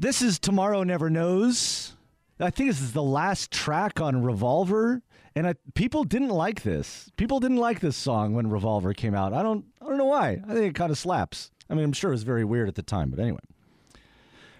This 0.00 0.22
is 0.22 0.38
Tomorrow 0.38 0.84
Never 0.84 1.10
Knows. 1.10 1.92
I 2.38 2.48
think 2.48 2.70
this 2.70 2.80
is 2.80 2.94
the 2.94 3.02
last 3.02 3.50
track 3.50 4.00
on 4.00 4.22
Revolver, 4.22 5.02
and 5.34 5.46
I, 5.46 5.56
people 5.74 6.04
didn't 6.04 6.30
like 6.30 6.62
this. 6.62 7.10
People 7.18 7.38
didn't 7.38 7.58
like 7.58 7.80
this 7.80 7.98
song 7.98 8.32
when 8.32 8.48
Revolver 8.48 8.94
came 8.94 9.14
out. 9.14 9.34
I 9.34 9.42
don't, 9.42 9.66
I 9.78 9.84
don't 9.84 9.98
know 9.98 10.06
why. 10.06 10.40
I 10.48 10.54
think 10.54 10.70
it 10.70 10.74
kind 10.74 10.90
of 10.90 10.96
slaps. 10.96 11.50
I 11.68 11.74
mean, 11.74 11.84
I'm 11.84 11.92
sure 11.92 12.12
it 12.12 12.14
was 12.14 12.22
very 12.22 12.46
weird 12.46 12.66
at 12.66 12.76
the 12.76 12.82
time, 12.82 13.10
but 13.10 13.20
anyway. 13.20 13.40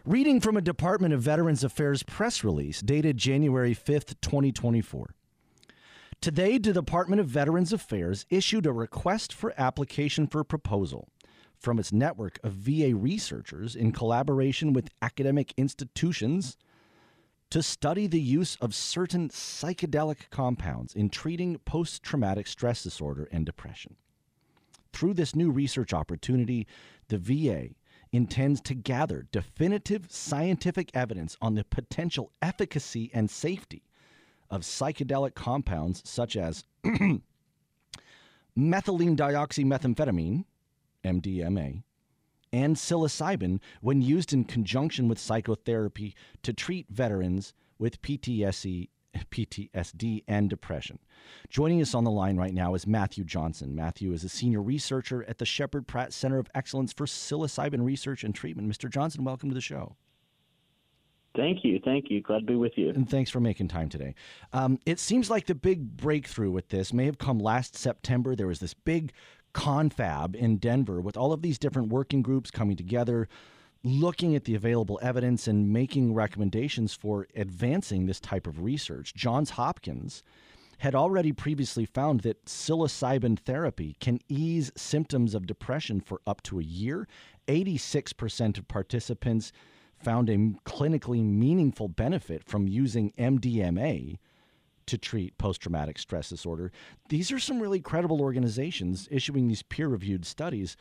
Reading 0.05 0.43
from 0.43 0.59
a 0.59 0.61
Department 0.61 1.15
of 1.15 1.23
Veterans 1.23 1.65
Affairs 1.65 2.03
press 2.03 2.45
release 2.45 2.83
dated 2.83 3.17
January 3.17 3.75
5th, 3.75 4.21
2024. 4.21 5.15
Today, 6.21 6.59
the 6.59 6.75
Department 6.75 7.19
of 7.19 7.29
Veterans 7.29 7.73
Affairs 7.73 8.27
issued 8.29 8.67
a 8.67 8.73
request 8.73 9.33
for 9.33 9.55
application 9.57 10.27
for 10.27 10.45
proposal 10.45 11.09
from 11.61 11.79
its 11.79 11.93
network 11.93 12.41
of 12.43 12.55
VA 12.55 12.93
researchers 12.95 13.77
in 13.77 13.93
collaboration 13.93 14.73
with 14.73 14.89
academic 15.03 15.53
institutions 15.57 16.57
to 17.51 17.63
study 17.63 18.07
the 18.07 18.21
use 18.21 18.57
of 18.57 18.75
certain 18.75 19.29
psychedelic 19.29 20.31
compounds 20.31 20.95
in 20.95 21.11
treating 21.11 21.59
post 21.59 22.03
traumatic 22.03 22.47
stress 22.47 22.83
disorder 22.83 23.29
and 23.31 23.45
depression. 23.45 23.97
Through 24.93 25.15
this 25.15 25.37
new 25.37 25.51
research 25.51 25.93
opportunity, 25.93 26.67
the 27.09 27.19
VA 27.19 27.71
intends 28.13 28.61
to 28.63 28.75
gather 28.75 29.27
definitive 29.31 30.07
scientific 30.11 30.91
evidence 30.95 31.37
on 31.41 31.55
the 31.55 31.65
potential 31.65 32.33
efficacy 32.41 33.11
and 33.13 33.31
safety 33.31 33.83
of 34.51 34.63
psychedelic 34.63 35.35
compounds 35.35 36.03
such 36.05 36.37
as 36.37 36.65
methylene 36.85 37.21
dioxymethamphetamine, 39.17 40.45
MDMA, 41.05 41.83
and 42.53 42.77
psilocybin 42.77 43.61
when 43.81 44.03
used 44.03 44.33
in 44.33 44.45
conjunction 44.45 45.09
with 45.09 45.19
psychotherapy 45.19 46.15
to 46.43 46.53
treat 46.53 46.87
veterans 46.91 47.55
with 47.79 48.03
PTSD, 48.03 48.89
PTSD 49.31 50.25
and 50.29 50.51
depression. 50.51 50.99
Joining 51.49 51.81
us 51.81 51.95
on 51.95 52.05
the 52.05 52.11
line 52.11 52.37
right 52.37 52.55
now 52.55 52.75
is 52.75 52.87
Matthew 52.87 53.25
Johnson. 53.25 53.75
Matthew 53.75 54.13
is 54.13 54.25
a 54.25 54.29
senior 54.29 54.63
researcher 54.63 55.25
at 55.29 55.39
the 55.39 55.47
Sheppard 55.47 55.87
Pratt 55.87 56.13
Center 56.13 56.39
of 56.39 56.49
Excellence 56.55 56.93
for 56.93 57.07
Psilocybin 57.07 57.85
Research 57.85 58.25
and 58.25 58.35
Treatment. 58.35 58.71
Mr. 58.71 58.91
Johnson, 58.91 59.25
welcome 59.25 59.49
to 59.49 59.55
the 59.55 59.61
show. 59.61 59.97
Thank 61.37 61.65
you. 61.65 61.81
Thank 61.85 62.11
you. 62.11 62.21
Glad 62.21 62.41
to 62.41 62.47
be 62.47 62.57
with 62.57 62.73
you. 62.77 62.89
And 62.91 63.09
thanks 63.09 63.31
for 63.31 63.39
making 63.39 63.69
time 63.69 63.89
today. 63.89 64.15
Um, 64.53 64.79
it 64.85 64.99
seems 64.99 65.31
like 65.31 65.47
the 65.47 65.55
big 65.55 65.97
breakthrough 65.97 66.51
with 66.51 66.69
this 66.71 66.93
may 66.93 67.05
have 67.07 67.19
come 67.19 67.39
last 67.39 67.77
September. 67.77 68.35
There 68.35 68.49
was 68.49 68.59
this 68.59 68.75
big 68.75 69.13
confab 69.53 70.37
in 70.37 70.57
Denver 70.57 71.01
with 71.01 71.17
all 71.17 71.33
of 71.33 71.43
these 71.43 71.59
different 71.59 71.89
working 71.89 72.23
groups 72.23 72.51
coming 72.51 72.77
together, 72.77 73.29
looking 73.83 74.35
at 74.35 74.45
the 74.45 74.55
available 74.55 74.99
evidence 75.03 75.49
and 75.49 75.73
making 75.73 76.15
recommendations 76.15 76.95
for 76.95 77.27
advancing 77.35 78.07
this 78.07 78.21
type 78.21 78.47
of 78.47 78.63
research. 78.63 79.15
Johns 79.15 79.51
Hopkins 79.51 80.23
had 80.79 80.95
already 80.95 81.33
previously 81.33 81.85
found 81.85 82.21
that 82.21 82.47
psilocybin 82.47 83.39
therapy 83.39 83.97
can 84.01 84.19
ease 84.29 84.73
symptoms 84.77 85.35
of 85.35 85.47
depression 85.47 86.01
for 86.01 86.23
up 86.27 86.43
to 86.43 86.59
a 86.59 86.63
year. 86.63 87.07
86% 87.49 88.57
of 88.57 88.67
participants 88.67 89.53
found 89.99 90.31
a 90.31 90.37
clinically 90.65 91.23
meaningful 91.23 91.89
benefit 91.89 92.45
from 92.45 92.67
using 92.67 93.13
MDMA 93.19 94.17
to 94.87 94.99
treat 94.99 95.37
post 95.39 95.61
traumatic 95.61 95.99
stress 95.99 96.29
disorder. 96.29 96.73
These 97.09 97.33
are 97.33 97.39
some 97.39 97.61
really 97.61 97.81
credible 97.81 98.21
organizations 98.21 99.09
issuing 99.11 99.49
these 99.49 99.63
peer 99.63 99.89
reviewed 99.89 100.25
studies. 100.25 100.77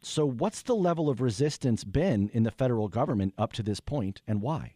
So, 0.00 0.26
what's 0.26 0.62
the 0.62 0.74
level 0.74 1.08
of 1.08 1.20
resistance 1.20 1.84
been 1.84 2.28
in 2.32 2.42
the 2.42 2.50
federal 2.50 2.88
government 2.88 3.34
up 3.38 3.52
to 3.54 3.62
this 3.62 3.78
point, 3.78 4.20
and 4.26 4.42
why? 4.42 4.74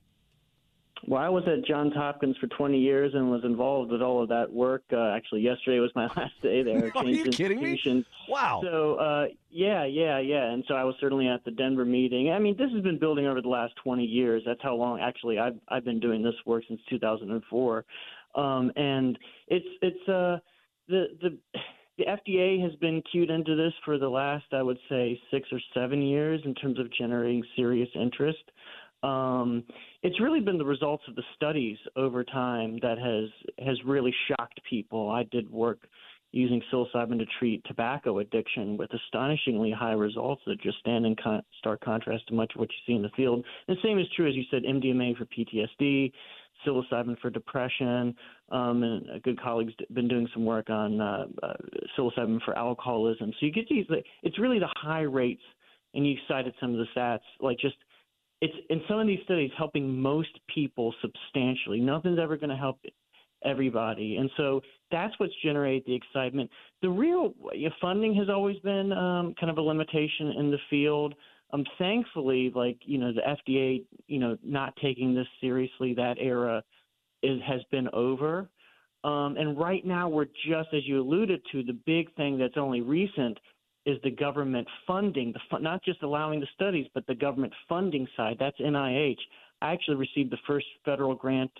Well, 1.06 1.20
I 1.20 1.28
was 1.28 1.44
at 1.46 1.64
Johns 1.66 1.92
Hopkins 1.94 2.36
for 2.38 2.46
20 2.46 2.78
years 2.78 3.12
and 3.14 3.30
was 3.30 3.44
involved 3.44 3.92
with 3.92 4.00
all 4.00 4.22
of 4.22 4.28
that 4.30 4.50
work. 4.52 4.82
Uh, 4.92 5.10
actually, 5.10 5.42
yesterday 5.42 5.78
was 5.78 5.90
my 5.94 6.06
last 6.16 6.32
day 6.42 6.62
there. 6.62 6.90
Are 6.94 7.04
you 7.04 7.24
kidding 7.26 7.62
me? 7.62 8.04
Wow. 8.28 8.60
So, 8.62 8.94
uh, 8.94 9.26
yeah, 9.50 9.84
yeah, 9.84 10.18
yeah. 10.18 10.50
And 10.50 10.64
so 10.66 10.74
I 10.74 10.84
was 10.84 10.94
certainly 11.00 11.28
at 11.28 11.44
the 11.44 11.50
Denver 11.50 11.84
meeting. 11.84 12.30
I 12.30 12.38
mean, 12.38 12.56
this 12.56 12.70
has 12.72 12.82
been 12.82 12.98
building 12.98 13.26
over 13.26 13.42
the 13.42 13.48
last 13.48 13.74
20 13.84 14.04
years. 14.04 14.42
That's 14.46 14.62
how 14.62 14.74
long, 14.74 15.00
actually, 15.00 15.38
I've 15.38 15.56
I've 15.68 15.84
been 15.84 16.00
doing 16.00 16.22
this 16.22 16.34
work 16.44 16.64
since 16.66 16.80
2004. 16.88 17.84
Um, 18.36 18.70
and 18.76 19.18
it's 19.48 19.66
it's 19.82 20.08
uh, 20.08 20.38
the 20.88 21.06
the 21.22 21.38
the 21.98 22.04
FDA 22.04 22.62
has 22.62 22.74
been 22.76 23.02
cued 23.10 23.30
into 23.30 23.56
this 23.56 23.72
for 23.84 23.98
the 23.98 24.08
last, 24.08 24.44
I 24.52 24.62
would 24.62 24.78
say, 24.88 25.18
six 25.30 25.48
or 25.50 25.58
seven 25.72 26.02
years 26.02 26.42
in 26.44 26.54
terms 26.54 26.78
of 26.78 26.92
generating 26.92 27.42
serious 27.56 27.88
interest. 27.94 28.42
Um, 29.02 29.64
it's 30.02 30.20
really 30.20 30.40
been 30.40 30.58
the 30.58 30.64
results 30.64 31.04
of 31.08 31.16
the 31.16 31.22
studies 31.34 31.78
over 31.96 32.24
time 32.24 32.78
that 32.82 32.98
has 32.98 33.30
has 33.66 33.78
really 33.84 34.14
shocked 34.28 34.60
people. 34.68 35.10
I 35.10 35.24
did 35.24 35.50
work 35.50 35.86
using 36.32 36.60
psilocybin 36.70 37.18
to 37.18 37.26
treat 37.38 37.62
tobacco 37.64 38.18
addiction 38.18 38.76
with 38.76 38.90
astonishingly 38.92 39.70
high 39.70 39.92
results 39.92 40.42
that 40.46 40.60
just 40.60 40.78
stand 40.80 41.06
in 41.06 41.16
con- 41.16 41.42
stark 41.58 41.80
contrast 41.80 42.26
to 42.28 42.34
much 42.34 42.52
of 42.54 42.60
what 42.60 42.68
you 42.68 42.76
see 42.86 42.96
in 42.96 43.02
the 43.02 43.08
field. 43.16 43.44
The 43.68 43.76
same 43.82 43.98
is 43.98 44.06
true, 44.14 44.28
as 44.28 44.34
you 44.34 44.44
said, 44.50 44.62
MDMA 44.64 45.16
for 45.16 45.24
PTSD, 45.26 46.12
psilocybin 46.66 47.18
for 47.20 47.30
depression, 47.30 48.14
um, 48.50 48.82
and 48.82 49.10
a 49.10 49.20
good 49.20 49.40
colleague's 49.40 49.74
been 49.92 50.08
doing 50.08 50.28
some 50.32 50.44
work 50.44 50.70
on 50.70 51.00
uh, 51.00 51.26
uh, 51.42 51.52
psilocybin 51.96 52.42
for 52.44 52.56
alcoholism. 52.56 53.32
So 53.38 53.46
you 53.46 53.52
get 53.52 53.68
these. 53.68 53.86
It's 54.22 54.38
really 54.38 54.58
the 54.58 54.72
high 54.76 55.02
rates, 55.02 55.42
and 55.94 56.06
you 56.06 56.16
cited 56.28 56.54
some 56.60 56.72
of 56.72 56.78
the 56.78 56.86
stats, 56.96 57.20
like 57.40 57.58
just 57.58 57.76
it's 58.40 58.54
in 58.68 58.82
some 58.88 58.98
of 58.98 59.06
these 59.06 59.20
studies 59.24 59.50
helping 59.56 59.98
most 59.98 60.38
people 60.52 60.94
substantially. 61.00 61.80
Nothing's 61.80 62.18
ever 62.18 62.36
going 62.36 62.50
to 62.50 62.56
help 62.56 62.78
everybody, 63.44 64.16
and 64.16 64.30
so 64.36 64.60
that's 64.90 65.18
what's 65.18 65.32
generated 65.42 65.84
the 65.86 65.94
excitement. 65.94 66.50
The 66.82 66.90
real 66.90 67.34
funding 67.80 68.14
has 68.16 68.28
always 68.28 68.58
been 68.58 68.92
um, 68.92 69.34
kind 69.40 69.50
of 69.50 69.58
a 69.58 69.62
limitation 69.62 70.32
in 70.38 70.50
the 70.50 70.58
field 70.68 71.14
um, 71.52 71.64
thankfully, 71.78 72.52
like 72.54 72.78
you 72.84 72.98
know, 72.98 73.12
the 73.12 73.20
FDA, 73.20 73.84
you 74.06 74.18
know, 74.18 74.36
not 74.42 74.74
taking 74.82 75.14
this 75.14 75.26
seriously, 75.40 75.94
that 75.94 76.16
era 76.18 76.62
is 77.22 77.40
has 77.46 77.60
been 77.70 77.88
over. 77.92 78.48
Um, 79.04 79.36
and 79.36 79.56
right 79.58 79.84
now, 79.84 80.08
we're 80.08 80.24
just 80.24 80.68
as 80.72 80.86
you 80.86 81.00
alluded 81.00 81.40
to, 81.52 81.62
the 81.62 81.78
big 81.86 82.14
thing 82.16 82.38
that's 82.38 82.56
only 82.56 82.80
recent 82.80 83.38
is 83.84 83.98
the 84.02 84.10
government 84.10 84.66
funding, 84.86 85.32
the 85.32 85.40
fu- 85.48 85.62
not 85.62 85.82
just 85.84 86.02
allowing 86.02 86.40
the 86.40 86.48
studies, 86.54 86.86
but 86.92 87.06
the 87.06 87.14
government 87.14 87.52
funding 87.68 88.08
side. 88.16 88.36
That's 88.40 88.58
NIH. 88.58 89.18
I 89.62 89.72
actually 89.72 89.96
received 89.96 90.32
the 90.32 90.38
first 90.46 90.66
federal 90.84 91.14
grant 91.14 91.52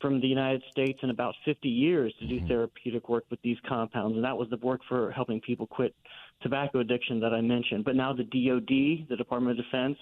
from 0.00 0.20
the 0.20 0.26
United 0.26 0.62
States 0.70 0.98
in 1.02 1.10
about 1.10 1.34
50 1.44 1.68
years 1.68 2.14
to 2.20 2.26
do 2.26 2.36
mm-hmm. 2.36 2.46
therapeutic 2.46 3.08
work 3.08 3.24
with 3.30 3.42
these 3.42 3.58
compounds, 3.68 4.16
and 4.16 4.24
that 4.24 4.36
was 4.36 4.48
the 4.48 4.56
work 4.58 4.80
for 4.88 5.10
helping 5.10 5.40
people 5.40 5.66
quit 5.66 5.94
tobacco 6.42 6.80
addiction 6.80 7.20
that 7.20 7.32
I 7.32 7.40
mentioned. 7.40 7.84
But 7.84 7.96
now 7.96 8.12
the 8.12 8.24
DoD, 8.24 9.08
the 9.08 9.16
Department 9.16 9.58
of 9.58 9.64
Defense, 9.64 9.98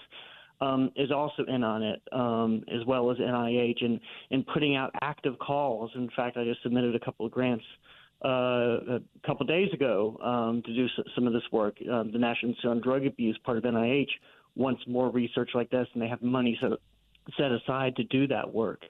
um, 0.60 0.90
is 0.96 1.10
also 1.10 1.44
in 1.48 1.62
on 1.62 1.82
it, 1.82 2.02
um, 2.12 2.64
as 2.68 2.86
well 2.86 3.10
as 3.10 3.18
NIH, 3.18 3.84
and 3.84 4.00
in 4.30 4.44
putting 4.44 4.74
out 4.74 4.90
active 5.02 5.38
calls. 5.38 5.90
In 5.94 6.08
fact, 6.16 6.36
I 6.36 6.44
just 6.44 6.62
submitted 6.62 6.94
a 6.94 7.00
couple 7.00 7.26
of 7.26 7.32
grants 7.32 7.64
uh, 8.24 8.28
a 8.28 9.00
couple 9.26 9.42
of 9.42 9.48
days 9.48 9.72
ago 9.74 10.16
um, 10.22 10.62
to 10.64 10.74
do 10.74 10.86
some 11.14 11.26
of 11.26 11.32
this 11.32 11.42
work. 11.52 11.76
Uh, 11.80 12.04
the 12.04 12.18
National 12.18 12.54
Center 12.62 12.70
on 12.70 12.80
Drug 12.80 13.04
Abuse, 13.04 13.38
part 13.44 13.58
of 13.58 13.64
NIH, 13.64 14.08
wants 14.54 14.82
more 14.86 15.10
research 15.10 15.50
like 15.54 15.70
this, 15.70 15.86
and 15.92 16.02
they 16.02 16.08
have 16.08 16.22
money 16.22 16.58
set 16.60 16.70
set 17.36 17.50
aside 17.50 17.96
to 17.96 18.04
do 18.04 18.26
that 18.28 18.54
work. 18.54 18.82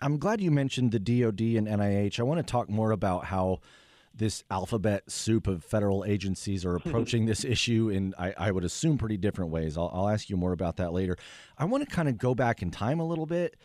I'm 0.00 0.18
glad 0.18 0.40
you 0.40 0.52
mentioned 0.52 0.92
the 0.92 1.00
DoD 1.00 1.40
and 1.40 1.66
NIH. 1.66 2.20
I 2.20 2.22
want 2.22 2.38
to 2.38 2.48
talk 2.48 2.68
more 2.68 2.92
about 2.92 3.24
how 3.24 3.60
this 4.18 4.44
alphabet 4.50 5.10
soup 5.10 5.46
of 5.46 5.64
federal 5.64 6.04
agencies 6.04 6.64
are 6.64 6.76
approaching 6.76 7.26
this 7.26 7.44
issue 7.44 7.88
in, 7.88 8.14
I, 8.18 8.34
I, 8.36 8.50
would 8.50 8.64
assume, 8.64 8.98
pretty 8.98 9.16
different 9.16 9.50
ways. 9.50 9.78
I'll, 9.78 9.90
I'll 9.92 10.08
ask 10.08 10.28
you 10.28 10.36
more 10.36 10.52
about 10.52 10.76
that 10.76 10.92
later. 10.92 11.16
I 11.56 11.64
want 11.64 11.88
to 11.88 11.94
kind 11.94 12.08
of 12.08 12.18
go 12.18 12.34
back 12.34 12.62
in 12.62 12.70
time 12.70 13.00
a 13.00 13.06
little 13.06 13.26
bit. 13.26 13.56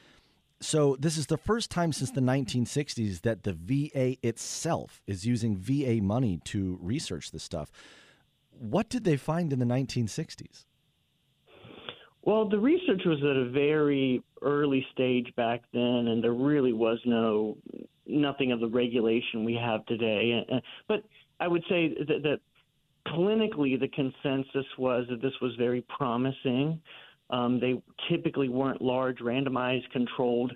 So, 0.61 0.95
this 0.97 1.17
is 1.17 1.25
the 1.25 1.37
first 1.37 1.69
time 1.69 1.91
since 1.91 2.11
the 2.11 2.21
1960s 2.21 3.21
that 3.21 3.43
the 3.43 3.51
VA 3.53 4.15
itself 4.25 5.01
is 5.05 5.25
using 5.25 5.57
VA 5.57 6.01
money 6.01 6.39
to 6.45 6.79
research 6.81 7.31
this 7.31 7.43
stuff. 7.43 7.69
What 8.51 8.89
did 8.89 9.03
they 9.03 9.17
find 9.17 9.51
in 9.51 9.59
the 9.59 9.65
1960s? 9.65 10.63
Well, 12.25 12.47
the 12.47 12.59
research 12.59 13.01
was 13.05 13.19
at 13.19 13.35
a 13.35 13.49
very 13.49 14.23
early 14.41 14.85
stage 14.93 15.33
back 15.35 15.61
then, 15.73 16.07
and 16.07 16.23
there 16.23 16.33
really 16.33 16.71
was 16.71 16.97
no 17.05 17.57
nothing 18.07 18.51
of 18.51 18.59
the 18.59 18.67
regulation 18.67 19.43
we 19.43 19.55
have 19.55 19.85
today. 19.85 20.45
But 20.87 21.03
I 21.39 21.47
would 21.47 21.63
say 21.69 21.93
that, 22.07 22.23
that 22.23 22.39
clinically, 23.07 23.77
the 23.77 23.89
consensus 23.89 24.65
was 24.77 25.05
that 25.09 25.21
this 25.21 25.33
was 25.41 25.53
very 25.57 25.81
promising. 25.97 26.81
Um, 27.29 27.59
they 27.59 27.81
typically 28.09 28.49
weren't 28.49 28.81
large, 28.81 29.19
randomized, 29.19 29.89
controlled 29.91 30.53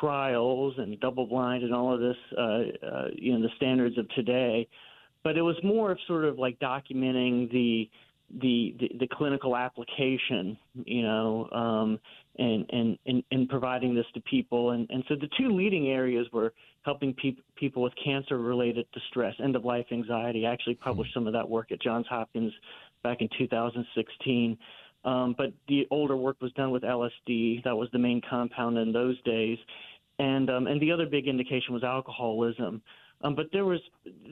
trials 0.00 0.74
and 0.78 0.98
double 1.00 1.26
blind 1.26 1.64
and 1.64 1.74
all 1.74 1.92
of 1.92 2.00
this, 2.00 2.16
uh, 2.36 2.86
uh, 2.86 3.08
you 3.14 3.32
know, 3.32 3.42
the 3.42 3.52
standards 3.56 3.96
of 3.98 4.08
today. 4.10 4.68
But 5.24 5.36
it 5.36 5.42
was 5.42 5.56
more 5.62 5.90
of 5.90 5.98
sort 6.06 6.24
of 6.24 6.38
like 6.38 6.58
documenting 6.58 7.50
the 7.50 7.88
the, 8.40 8.74
the, 8.80 8.90
the 9.00 9.08
clinical 9.12 9.56
application, 9.56 10.56
you 10.84 11.02
know, 11.02 11.48
um, 11.52 12.00
and, 12.38 12.64
and, 12.70 12.98
and, 13.06 13.22
and 13.30 13.48
providing 13.48 13.94
this 13.94 14.06
to 14.14 14.20
people. 14.22 14.70
And, 14.70 14.88
and 14.90 15.04
so 15.08 15.14
the 15.14 15.28
two 15.38 15.50
leading 15.50 15.88
areas 15.88 16.26
were 16.32 16.52
helping 16.82 17.14
pe- 17.14 17.36
people 17.56 17.82
with 17.82 17.92
cancer 18.02 18.38
related 18.38 18.86
distress, 18.92 19.34
end 19.42 19.56
of 19.56 19.64
life 19.64 19.86
anxiety. 19.92 20.46
I 20.46 20.52
actually 20.52 20.76
published 20.76 21.12
some 21.12 21.26
of 21.26 21.32
that 21.34 21.48
work 21.48 21.72
at 21.72 21.80
Johns 21.82 22.06
Hopkins 22.08 22.52
back 23.02 23.20
in 23.20 23.28
2016. 23.38 24.58
Um, 25.04 25.34
but 25.36 25.52
the 25.68 25.86
older 25.90 26.16
work 26.16 26.36
was 26.40 26.52
done 26.52 26.70
with 26.70 26.82
LSD. 26.82 27.64
That 27.64 27.76
was 27.76 27.88
the 27.92 27.98
main 27.98 28.20
compound 28.28 28.78
in 28.78 28.92
those 28.92 29.20
days. 29.22 29.58
And, 30.18 30.48
um, 30.48 30.66
and 30.66 30.80
the 30.80 30.92
other 30.92 31.06
big 31.06 31.26
indication 31.26 31.74
was 31.74 31.82
alcoholism. 31.82 32.82
Um, 33.22 33.34
but 33.34 33.46
there 33.52 33.64
was 33.64 33.80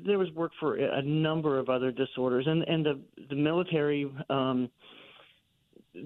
there 0.04 0.18
was 0.18 0.30
work 0.32 0.52
for 0.58 0.76
a 0.76 1.02
number 1.02 1.58
of 1.58 1.68
other 1.68 1.92
disorders, 1.92 2.46
and 2.46 2.62
and 2.64 2.84
the 2.84 3.00
the 3.28 3.36
military. 3.36 4.10
Um, 4.28 4.68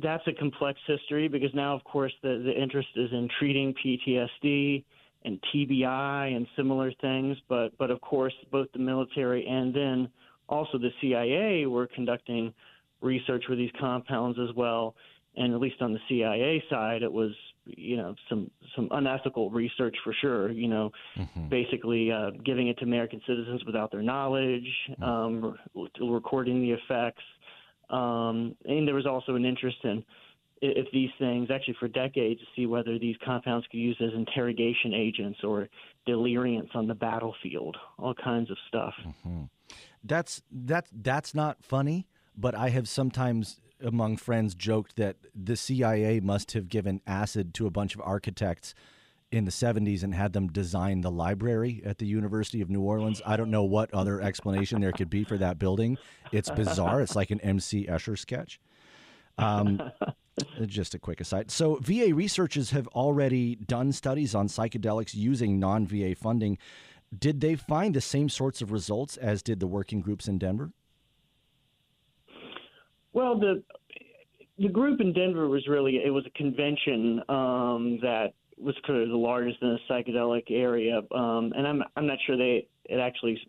that's 0.02 0.26
a 0.26 0.32
complex 0.32 0.78
history 0.86 1.28
because 1.28 1.50
now, 1.54 1.74
of 1.74 1.84
course, 1.84 2.12
the 2.22 2.42
the 2.44 2.60
interest 2.60 2.88
is 2.96 3.10
in 3.12 3.28
treating 3.38 3.74
PTSD 3.84 4.84
and 5.24 5.38
TBI 5.54 6.36
and 6.36 6.46
similar 6.56 6.92
things. 7.00 7.36
But 7.48 7.76
but 7.78 7.90
of 7.90 8.00
course, 8.00 8.34
both 8.50 8.68
the 8.72 8.78
military 8.78 9.46
and 9.46 9.74
then 9.74 10.08
also 10.48 10.78
the 10.78 10.90
CIA 11.00 11.66
were 11.66 11.86
conducting 11.86 12.52
research 13.00 13.44
with 13.48 13.58
these 13.58 13.72
compounds 13.78 14.38
as 14.38 14.54
well. 14.54 14.94
And 15.36 15.52
at 15.52 15.60
least 15.60 15.80
on 15.80 15.92
the 15.92 16.00
CIA 16.08 16.62
side, 16.70 17.02
it 17.02 17.12
was 17.12 17.32
you 17.66 17.96
know 17.96 18.14
some 18.28 18.50
some 18.76 18.88
unethical 18.90 19.50
research 19.50 19.96
for 20.04 20.14
sure. 20.20 20.50
You 20.50 20.68
know, 20.68 20.90
mm-hmm. 21.16 21.48
basically 21.48 22.10
uh, 22.10 22.30
giving 22.44 22.68
it 22.68 22.78
to 22.78 22.84
American 22.84 23.20
citizens 23.26 23.64
without 23.64 23.90
their 23.90 24.02
knowledge, 24.02 24.68
mm-hmm. 24.90 25.02
um, 25.02 25.56
re- 25.74 25.88
recording 26.00 26.60
the 26.60 26.72
effects, 26.72 27.22
um, 27.90 28.56
and 28.64 28.86
there 28.86 28.94
was 28.94 29.06
also 29.06 29.34
an 29.34 29.44
interest 29.44 29.78
in 29.84 30.04
if 30.62 30.86
these 30.92 31.10
things 31.18 31.48
actually 31.50 31.76
for 31.78 31.88
decades 31.88 32.40
to 32.40 32.46
see 32.56 32.66
whether 32.66 32.98
these 32.98 33.16
compounds 33.24 33.66
could 33.66 33.76
be 33.76 33.82
used 33.82 34.00
as 34.00 34.10
interrogation 34.14 34.94
agents 34.94 35.40
or 35.42 35.68
deliriants 36.06 36.70
on 36.74 36.86
the 36.86 36.94
battlefield, 36.94 37.76
all 37.98 38.14
kinds 38.14 38.50
of 38.50 38.56
stuff. 38.68 38.94
Mm-hmm. 39.06 39.42
That's 40.04 40.42
that's 40.50 40.90
that's 40.92 41.34
not 41.34 41.62
funny, 41.62 42.06
but 42.36 42.54
I 42.54 42.70
have 42.70 42.88
sometimes 42.88 43.60
among 43.82 44.16
friends 44.16 44.54
joked 44.54 44.96
that 44.96 45.16
the 45.34 45.56
CIA 45.56 46.20
must 46.20 46.52
have 46.52 46.68
given 46.68 47.00
acid 47.06 47.54
to 47.54 47.66
a 47.66 47.70
bunch 47.70 47.94
of 47.94 48.00
architects 48.02 48.74
in 49.30 49.44
the 49.44 49.50
70s 49.50 50.02
and 50.02 50.14
had 50.14 50.32
them 50.32 50.48
design 50.48 51.00
the 51.00 51.10
library 51.10 51.82
at 51.84 51.98
the 51.98 52.06
University 52.06 52.60
of 52.60 52.70
New 52.70 52.82
Orleans. 52.82 53.20
I 53.26 53.36
don't 53.36 53.50
know 53.50 53.64
what 53.64 53.92
other 53.92 54.20
explanation 54.20 54.80
there 54.80 54.92
could 54.92 55.10
be 55.10 55.24
for 55.24 55.36
that 55.38 55.58
building. 55.58 55.98
It's 56.30 56.50
bizarre. 56.50 57.00
It's 57.00 57.16
like 57.16 57.30
an 57.30 57.40
MC 57.40 57.86
Escher 57.86 58.16
sketch. 58.16 58.60
Um, 59.36 59.82
just 60.66 60.94
a 60.94 60.98
quick 60.98 61.20
aside. 61.20 61.50
So, 61.50 61.76
VA 61.76 62.14
researchers 62.14 62.70
have 62.70 62.86
already 62.88 63.56
done 63.56 63.90
studies 63.92 64.34
on 64.34 64.46
psychedelics 64.46 65.14
using 65.14 65.58
non 65.58 65.86
VA 65.86 66.14
funding. 66.14 66.58
Did 67.16 67.40
they 67.40 67.56
find 67.56 67.94
the 67.94 68.00
same 68.00 68.28
sorts 68.28 68.62
of 68.62 68.72
results 68.72 69.16
as 69.16 69.42
did 69.42 69.60
the 69.60 69.66
working 69.66 70.00
groups 70.00 70.28
in 70.28 70.38
Denver? 70.38 70.72
Well, 73.14 73.38
the 73.38 73.62
the 74.58 74.68
group 74.68 75.00
in 75.00 75.12
Denver 75.12 75.48
was 75.48 75.66
really 75.66 76.00
it 76.04 76.10
was 76.10 76.26
a 76.26 76.30
convention 76.30 77.20
um, 77.28 77.98
that 78.02 78.34
was 78.58 78.74
kind 78.86 79.02
of 79.02 79.08
the 79.08 79.16
largest 79.16 79.62
in 79.62 79.68
the 79.68 79.78
psychedelic 79.88 80.50
area, 80.50 81.00
um, 81.14 81.52
and 81.56 81.66
I'm 81.66 81.82
I'm 81.96 82.06
not 82.06 82.18
sure 82.26 82.36
they 82.36 82.66
it 82.84 82.98
actually 82.98 83.40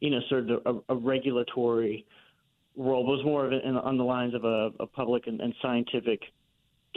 you 0.00 0.10
know 0.10 0.20
served 0.30 0.50
a, 0.50 0.80
a 0.88 0.94
regulatory 0.94 2.06
role. 2.76 3.02
It 3.02 3.16
was 3.16 3.24
more 3.24 3.44
of 3.44 3.52
an, 3.52 3.76
on 3.76 3.98
the 3.98 4.04
lines 4.04 4.34
of 4.34 4.44
a, 4.44 4.70
a 4.80 4.86
public 4.86 5.26
and, 5.26 5.40
and 5.40 5.52
scientific 5.60 6.22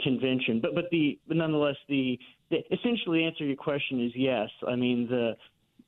convention. 0.02 0.60
But 0.60 0.74
but 0.76 0.84
the 0.92 1.18
but 1.26 1.36
nonetheless 1.36 1.76
the, 1.88 2.18
the 2.50 2.58
essentially 2.72 3.24
answer 3.24 3.38
to 3.40 3.46
your 3.46 3.56
question 3.56 4.04
is 4.04 4.12
yes. 4.14 4.48
I 4.66 4.76
mean 4.76 5.08
the 5.08 5.36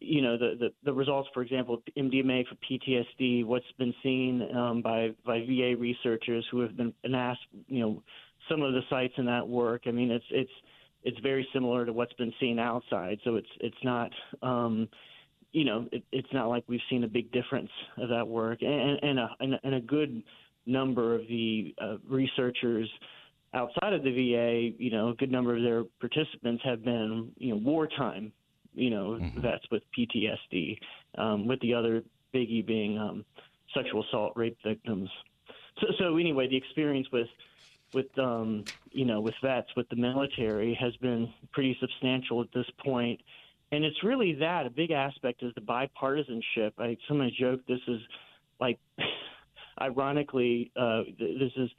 you 0.05 0.23
know 0.23 0.37
the, 0.37 0.55
the, 0.59 0.73
the 0.85 0.93
results, 0.93 1.29
for 1.33 1.43
example, 1.43 1.83
MDMA 1.97 2.45
for 2.47 2.57
PTSD, 2.57 3.45
what's 3.45 3.71
been 3.79 3.95
seen 4.03 4.49
um, 4.57 4.83
by 4.83 5.11
by 5.25 5.41
VA 5.41 5.75
researchers 5.79 6.47
who 6.51 6.61
have 6.61 6.77
been, 6.77 6.93
asked, 7.15 7.41
you 7.69 7.81
know, 7.81 8.03
some 8.49 8.63
of 8.63 8.73
the 8.73 8.81
sites 8.91 9.15
in 9.17 9.27
that 9.27 9.47
work. 9.47 9.83
I 9.87 9.91
mean, 9.91 10.11
it's 10.11 10.25
it's 10.31 10.51
it's 11.05 11.19
very 11.21 11.47
similar 11.53 11.85
to 11.87 11.93
what's 11.93 12.13
been 12.15 12.33
seen 12.41 12.59
outside. 12.59 13.19
So 13.25 13.37
it's 13.37 13.49
it's 13.61 13.77
not, 13.85 14.11
um, 14.43 14.89
you 15.53 15.65
know, 15.65 15.89
it, 15.93 16.03
it's 16.13 16.33
not 16.33 16.49
like 16.49 16.65
we've 16.67 16.81
seen 16.91 17.05
a 17.05 17.09
big 17.09 17.31
difference 17.33 17.71
of 17.99 18.09
that 18.09 18.27
work, 18.27 18.63
and 18.63 18.99
and 19.03 19.19
a 19.19 19.31
and 19.41 19.75
a 19.75 19.81
good 19.81 20.23
number 20.67 21.15
of 21.15 21.23
the 21.29 21.75
uh, 21.81 21.97
researchers 22.09 22.89
outside 23.55 23.93
of 23.93 24.03
the 24.03 24.11
VA, 24.11 24.75
you 24.83 24.91
know, 24.91 25.11
a 25.11 25.15
good 25.15 25.31
number 25.31 25.57
of 25.57 25.63
their 25.63 25.85
participants 26.01 26.63
have 26.65 26.85
been, 26.85 27.31
you 27.37 27.51
know, 27.51 27.61
wartime 27.61 28.33
you 28.75 28.91
know, 28.91 29.19
mm-hmm. 29.21 29.41
vets 29.41 29.65
with 29.71 29.83
PTSD, 29.97 30.79
um, 31.19 31.47
with 31.47 31.61
the 31.61 31.75
other 31.75 32.03
biggie 32.35 32.65
being 32.65 32.99
um, 32.99 33.25
sexual 33.75 34.05
assault, 34.05 34.33
rape 34.37 34.57
victims. 34.65 35.09
So, 35.81 35.87
so 35.99 36.17
anyway, 36.17 36.49
the 36.49 36.57
experience 36.57 37.07
with 37.13 37.29
with 37.93 38.07
um, 38.19 38.65
you 38.91 39.05
know 39.05 39.21
with 39.21 39.35
vets 39.43 39.69
with 39.77 39.89
the 39.89 39.97
military 39.97 40.75
has 40.81 40.97
been 40.97 41.33
pretty 41.53 41.77
substantial 41.81 42.41
at 42.41 42.49
this 42.55 42.67
point, 42.85 43.21
and 43.71 43.85
it's 43.85 44.03
really 44.03 44.35
that 44.35 44.67
a 44.67 44.71
big 44.71 44.91
aspect 44.91 45.43
is 45.43 45.53
the 45.55 45.61
bipartisanship. 45.61 46.73
I 46.79 46.97
sometimes 47.09 47.33
joke 47.39 47.61
this 47.67 47.81
is 47.89 48.01
like, 48.61 48.79
ironically, 49.81 50.71
uh, 50.77 51.03
this 51.19 51.53
is 51.57 51.71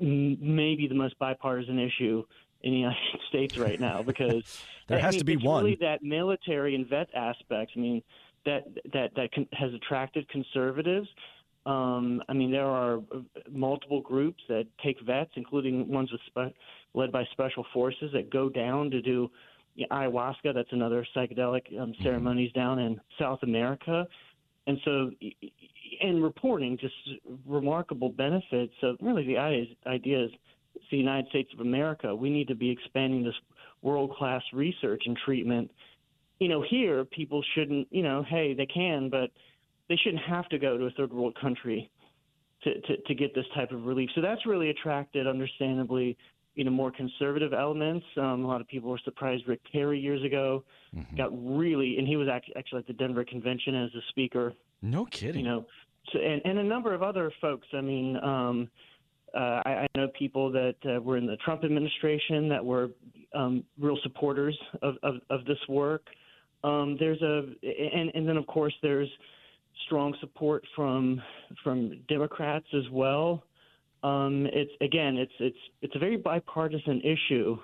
maybe 0.00 0.86
the 0.88 0.94
most 0.94 1.18
bipartisan 1.18 1.78
issue 1.78 2.24
in 2.62 2.72
the 2.72 2.78
United 2.80 3.20
States 3.28 3.56
right 3.58 3.80
now 3.80 4.02
because 4.02 4.62
there 4.88 4.98
has 4.98 5.14
I 5.14 5.16
mean, 5.16 5.18
to 5.20 5.24
be 5.24 5.36
one. 5.36 5.64
Really, 5.64 5.76
that 5.80 6.02
military 6.02 6.74
and 6.74 6.88
vet 6.88 7.08
aspect. 7.14 7.72
I 7.76 7.78
mean, 7.78 8.02
that 8.44 8.64
that 8.92 9.14
that 9.16 9.32
con- 9.32 9.48
has 9.52 9.72
attracted 9.74 10.28
conservatives. 10.28 11.08
Um, 11.66 12.22
I 12.28 12.32
mean, 12.32 12.52
there 12.52 12.66
are 12.66 13.00
multiple 13.50 14.00
groups 14.00 14.40
that 14.48 14.66
take 14.84 15.00
vets, 15.00 15.32
including 15.34 15.88
ones 15.88 16.12
with 16.12 16.20
spe- 16.26 16.54
led 16.94 17.10
by 17.10 17.24
special 17.32 17.66
forces, 17.74 18.10
that 18.12 18.30
go 18.30 18.48
down 18.48 18.90
to 18.92 19.02
do 19.02 19.28
you 19.74 19.86
know, 19.90 19.96
ayahuasca. 19.96 20.54
That's 20.54 20.72
another 20.72 21.04
psychedelic 21.14 21.68
um, 21.80 21.90
mm-hmm. 21.90 22.02
ceremonies 22.02 22.50
mm-hmm. 22.50 22.60
down 22.60 22.78
in 22.78 23.00
South 23.18 23.40
America, 23.42 24.06
and 24.68 24.78
so 24.84 25.10
and 26.00 26.22
reporting 26.22 26.78
just 26.78 26.94
remarkable 27.46 28.10
benefits. 28.10 28.72
So 28.80 28.96
really, 29.00 29.26
the 29.26 29.38
idea 29.86 30.24
is 30.24 30.30
the 30.90 30.96
United 30.96 31.28
States 31.28 31.50
of 31.52 31.60
America. 31.60 32.14
We 32.14 32.30
need 32.30 32.48
to 32.48 32.54
be 32.54 32.70
expanding 32.70 33.24
this 33.24 33.34
world 33.82 34.14
class 34.14 34.42
research 34.52 35.02
and 35.06 35.16
treatment. 35.24 35.70
You 36.38 36.48
know, 36.48 36.64
here 36.68 37.04
people 37.04 37.42
shouldn't, 37.54 37.88
you 37.90 38.02
know, 38.02 38.24
hey, 38.28 38.54
they 38.54 38.66
can, 38.66 39.08
but 39.08 39.30
they 39.88 39.96
shouldn't 39.96 40.22
have 40.22 40.48
to 40.50 40.58
go 40.58 40.76
to 40.76 40.84
a 40.84 40.90
third 40.90 41.12
world 41.12 41.36
country 41.40 41.90
to, 42.62 42.80
to, 42.80 42.96
to 42.96 43.14
get 43.14 43.34
this 43.34 43.46
type 43.54 43.70
of 43.70 43.86
relief. 43.86 44.10
So 44.14 44.20
that's 44.20 44.44
really 44.46 44.70
attracted, 44.70 45.26
understandably, 45.26 46.16
you 46.54 46.64
know, 46.64 46.70
more 46.70 46.90
conservative 46.90 47.52
elements. 47.52 48.04
Um, 48.16 48.44
a 48.44 48.46
lot 48.46 48.60
of 48.60 48.66
people 48.66 48.90
were 48.90 49.00
surprised. 49.04 49.46
Rick 49.46 49.60
Perry 49.70 50.00
years 50.00 50.24
ago 50.24 50.64
mm-hmm. 50.94 51.16
got 51.16 51.30
really, 51.32 51.98
and 51.98 52.06
he 52.06 52.16
was 52.16 52.28
actually 52.28 52.78
at 52.78 52.86
the 52.86 52.94
Denver 52.94 53.24
convention 53.24 53.74
as 53.74 53.90
a 53.94 54.00
speaker. 54.08 54.54
No 54.82 55.04
kidding. 55.04 55.44
You 55.44 55.50
know, 55.50 55.66
so, 56.12 56.18
and, 56.18 56.40
and 56.44 56.58
a 56.58 56.64
number 56.64 56.94
of 56.94 57.02
other 57.02 57.30
folks. 57.40 57.66
I 57.74 57.80
mean, 57.80 58.16
um, 58.16 58.68
Uh, 59.36 59.62
I, 59.66 59.70
I 59.70 59.86
know 59.96 60.08
people 60.18 60.50
that 60.52 60.76
uh, 60.86 61.00
were 61.00 61.18
in 61.18 61.26
the 61.26 61.36
Trump 61.44 61.62
administration 61.62 62.48
that 62.48 62.64
were 62.64 62.88
um, 63.34 63.64
real 63.78 63.98
supporters 64.02 64.58
of, 64.82 64.94
of, 65.02 65.16
of 65.28 65.44
this 65.44 65.58
work. 65.68 66.06
Um, 66.64 66.96
there's 66.98 67.20
a 67.20 67.42
and, 67.94 68.10
and 68.14 68.26
then 68.26 68.36
of 68.36 68.46
course 68.46 68.74
there's 68.82 69.08
strong 69.84 70.14
support 70.20 70.64
from 70.74 71.20
from 71.62 72.00
Democrats 72.08 72.66
as 72.74 72.88
well. 72.90 73.44
Um, 74.02 74.46
it's 74.52 74.72
again, 74.80 75.16
it's 75.16 75.32
it's 75.38 75.58
it's 75.82 75.94
a 75.94 75.98
very 75.98 76.16
bipartisan 76.16 77.02
issue. 77.02 77.58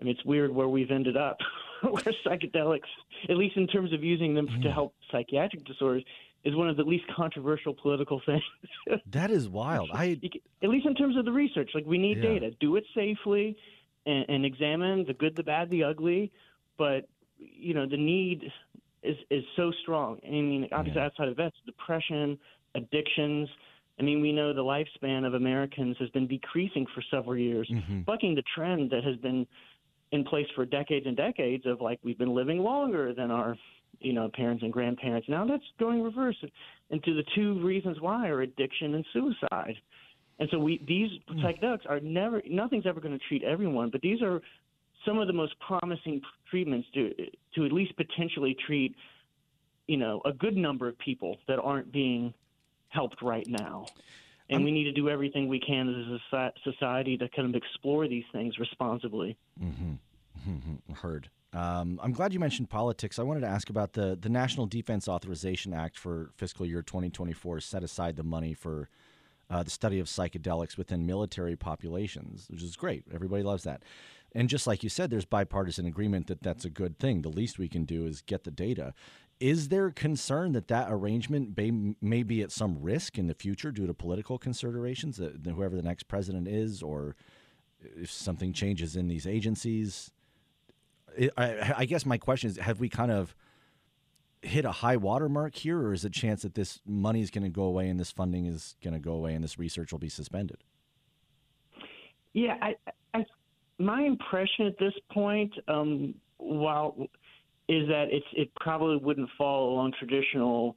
I 0.00 0.04
mean, 0.04 0.14
it's 0.14 0.24
weird 0.24 0.50
where 0.50 0.68
we've 0.68 0.90
ended 0.90 1.16
up, 1.16 1.36
where 1.82 2.02
psychedelics, 2.26 2.88
at 3.28 3.36
least 3.36 3.56
in 3.56 3.66
terms 3.66 3.92
of 3.92 4.02
using 4.02 4.34
them 4.34 4.48
to 4.62 4.70
help 4.70 4.94
psychiatric 5.12 5.64
disorders, 5.66 6.04
is 6.44 6.54
one 6.56 6.68
of 6.68 6.76
the 6.76 6.82
least 6.82 7.04
controversial 7.14 7.74
political 7.74 8.20
things. 8.26 8.42
That 9.10 9.30
is 9.30 9.48
wild. 9.48 9.90
I 9.92 10.18
at 10.62 10.68
least 10.68 10.86
in 10.86 10.94
terms 10.94 11.16
of 11.16 11.24
the 11.24 11.32
research, 11.32 11.70
like 11.74 11.84
we 11.86 11.98
need 11.98 12.18
Yeah. 12.18 12.30
data. 12.32 12.50
Do 12.60 12.76
it 12.76 12.84
safely 12.94 13.56
and, 14.06 14.24
and 14.28 14.44
examine 14.46 15.04
the 15.06 15.14
good, 15.14 15.36
the 15.36 15.42
bad, 15.42 15.70
the 15.70 15.84
ugly. 15.84 16.30
But 16.78 17.08
you 17.38 17.74
know, 17.74 17.86
the 17.86 17.96
need 17.96 18.50
is 19.02 19.16
is 19.30 19.44
so 19.56 19.70
strong. 19.82 20.18
I 20.26 20.30
mean, 20.30 20.68
obviously 20.72 21.00
outside 21.02 21.28
of 21.28 21.36
vets, 21.36 21.56
depression, 21.66 22.38
addictions. 22.74 23.48
I 23.98 24.02
mean, 24.02 24.22
we 24.22 24.32
know 24.32 24.54
the 24.54 24.62
lifespan 24.62 25.26
of 25.26 25.34
Americans 25.34 25.96
has 26.00 26.08
been 26.10 26.26
decreasing 26.26 26.86
for 26.94 27.02
several 27.10 27.36
years, 27.36 27.68
Mm-hmm. 27.70 28.00
bucking 28.02 28.34
the 28.34 28.42
trend 28.54 28.90
that 28.90 29.04
has 29.04 29.16
been 29.16 29.46
in 30.12 30.24
place 30.24 30.46
for 30.56 30.64
decades 30.64 31.06
and 31.06 31.16
decades 31.16 31.66
of 31.66 31.80
like 31.80 31.98
we've 32.02 32.18
been 32.18 32.34
living 32.34 32.58
longer 32.58 33.12
than 33.14 33.30
our 33.30 33.56
you 34.00 34.12
know 34.12 34.30
parents 34.34 34.62
and 34.62 34.72
grandparents. 34.72 35.28
Now 35.28 35.46
that's 35.46 35.62
going 35.78 36.02
reverse, 36.02 36.36
and 36.90 37.02
to 37.04 37.14
the 37.14 37.24
two 37.34 37.64
reasons 37.64 38.00
why 38.00 38.28
are 38.28 38.42
addiction 38.42 38.94
and 38.94 39.04
suicide. 39.12 39.74
And 40.38 40.48
so 40.50 40.58
we 40.58 40.82
these 40.86 41.10
psychedelics 41.44 41.88
are 41.88 42.00
never 42.00 42.42
nothing's 42.48 42.86
ever 42.86 43.00
going 43.00 43.16
to 43.16 43.24
treat 43.28 43.42
everyone, 43.44 43.90
but 43.90 44.00
these 44.00 44.22
are 44.22 44.40
some 45.06 45.18
of 45.18 45.26
the 45.26 45.32
most 45.32 45.54
promising 45.60 46.20
treatments 46.50 46.88
to 46.94 47.10
to 47.54 47.64
at 47.64 47.72
least 47.72 47.94
potentially 47.96 48.56
treat 48.66 48.94
you 49.86 49.96
know 49.96 50.22
a 50.24 50.32
good 50.32 50.56
number 50.56 50.88
of 50.88 50.98
people 50.98 51.38
that 51.46 51.58
aren't 51.58 51.92
being 51.92 52.32
helped 52.88 53.22
right 53.22 53.46
now. 53.48 53.86
And 54.52 54.64
we 54.64 54.72
need 54.72 54.82
to 54.84 54.92
do 54.92 55.08
everything 55.08 55.46
we 55.46 55.60
can 55.60 55.88
as 55.88 56.20
a 56.32 56.52
society 56.64 57.16
to 57.18 57.28
kind 57.28 57.48
of 57.48 57.54
explore 57.54 58.08
these 58.08 58.24
things 58.32 58.58
responsibly. 58.58 59.36
mhm 59.62 59.98
mhm 60.48 60.96
heard. 60.96 61.28
Um, 61.52 61.98
I'm 62.02 62.12
glad 62.12 62.32
you 62.32 62.38
mentioned 62.38 62.70
politics. 62.70 63.18
I 63.18 63.22
wanted 63.22 63.40
to 63.40 63.48
ask 63.48 63.70
about 63.70 63.94
the 63.94 64.16
the 64.20 64.28
National 64.28 64.66
Defense 64.66 65.08
Authorization 65.08 65.74
Act 65.74 65.98
for 65.98 66.30
fiscal 66.36 66.64
year 66.64 66.82
2024 66.82 67.60
set 67.60 67.82
aside 67.82 68.16
the 68.16 68.22
money 68.22 68.54
for 68.54 68.88
uh, 69.50 69.62
the 69.64 69.70
study 69.70 69.98
of 69.98 70.06
psychedelics 70.06 70.78
within 70.78 71.06
military 71.06 71.56
populations, 71.56 72.46
which 72.50 72.62
is 72.62 72.76
great. 72.76 73.04
Everybody 73.12 73.42
loves 73.42 73.64
that. 73.64 73.82
And 74.32 74.48
just 74.48 74.66
like 74.66 74.84
you 74.84 74.88
said, 74.88 75.10
there's 75.10 75.24
bipartisan 75.24 75.86
agreement 75.86 76.28
that 76.28 76.42
that's 76.42 76.64
a 76.64 76.70
good 76.70 76.98
thing. 77.00 77.22
The 77.22 77.28
least 77.28 77.58
we 77.58 77.68
can 77.68 77.84
do 77.84 78.06
is 78.06 78.22
get 78.22 78.44
the 78.44 78.52
data. 78.52 78.94
Is 79.40 79.68
there 79.68 79.90
concern 79.90 80.52
that 80.52 80.68
that 80.68 80.86
arrangement 80.88 81.56
may, 81.56 81.94
may 82.00 82.22
be 82.22 82.42
at 82.42 82.52
some 82.52 82.80
risk 82.80 83.18
in 83.18 83.26
the 83.26 83.34
future 83.34 83.72
due 83.72 83.88
to 83.88 83.94
political 83.94 84.38
considerations, 84.38 85.16
that 85.16 85.44
whoever 85.44 85.74
the 85.74 85.82
next 85.82 86.04
president 86.04 86.46
is, 86.46 86.80
or 86.82 87.16
if 87.80 88.10
something 88.10 88.52
changes 88.52 88.94
in 88.94 89.08
these 89.08 89.26
agencies? 89.26 90.12
I- 91.36 91.74
I, 91.78 91.84
guess 91.84 92.06
my 92.06 92.18
question 92.18 92.50
is: 92.50 92.56
Have 92.56 92.80
we 92.80 92.88
kind 92.88 93.10
of 93.10 93.34
hit 94.42 94.64
a 94.64 94.72
high 94.72 94.96
watermark 94.96 95.54
here, 95.54 95.78
or 95.78 95.92
is 95.92 96.04
a 96.04 96.10
chance 96.10 96.42
that 96.42 96.54
this 96.54 96.80
money 96.86 97.20
is 97.20 97.30
going 97.30 97.44
to 97.44 97.50
go 97.50 97.64
away 97.64 97.88
and 97.88 98.00
this 98.00 98.10
funding 98.10 98.46
is 98.46 98.76
going 98.82 98.94
to 98.94 99.00
go 99.00 99.12
away 99.12 99.34
and 99.34 99.44
this 99.44 99.58
research 99.58 99.92
will 99.92 99.98
be 99.98 100.08
suspended? 100.08 100.58
Yeah, 102.32 102.56
I, 102.62 102.74
I, 103.12 103.26
my 103.78 104.02
impression 104.02 104.66
at 104.66 104.78
this 104.78 104.94
point, 105.12 105.52
um, 105.68 106.14
while 106.38 106.96
is 107.68 107.86
that 107.88 108.06
it's 108.10 108.26
it 108.32 108.50
probably 108.60 108.96
wouldn't 108.96 109.28
fall 109.36 109.72
along 109.72 109.92
traditional 109.98 110.76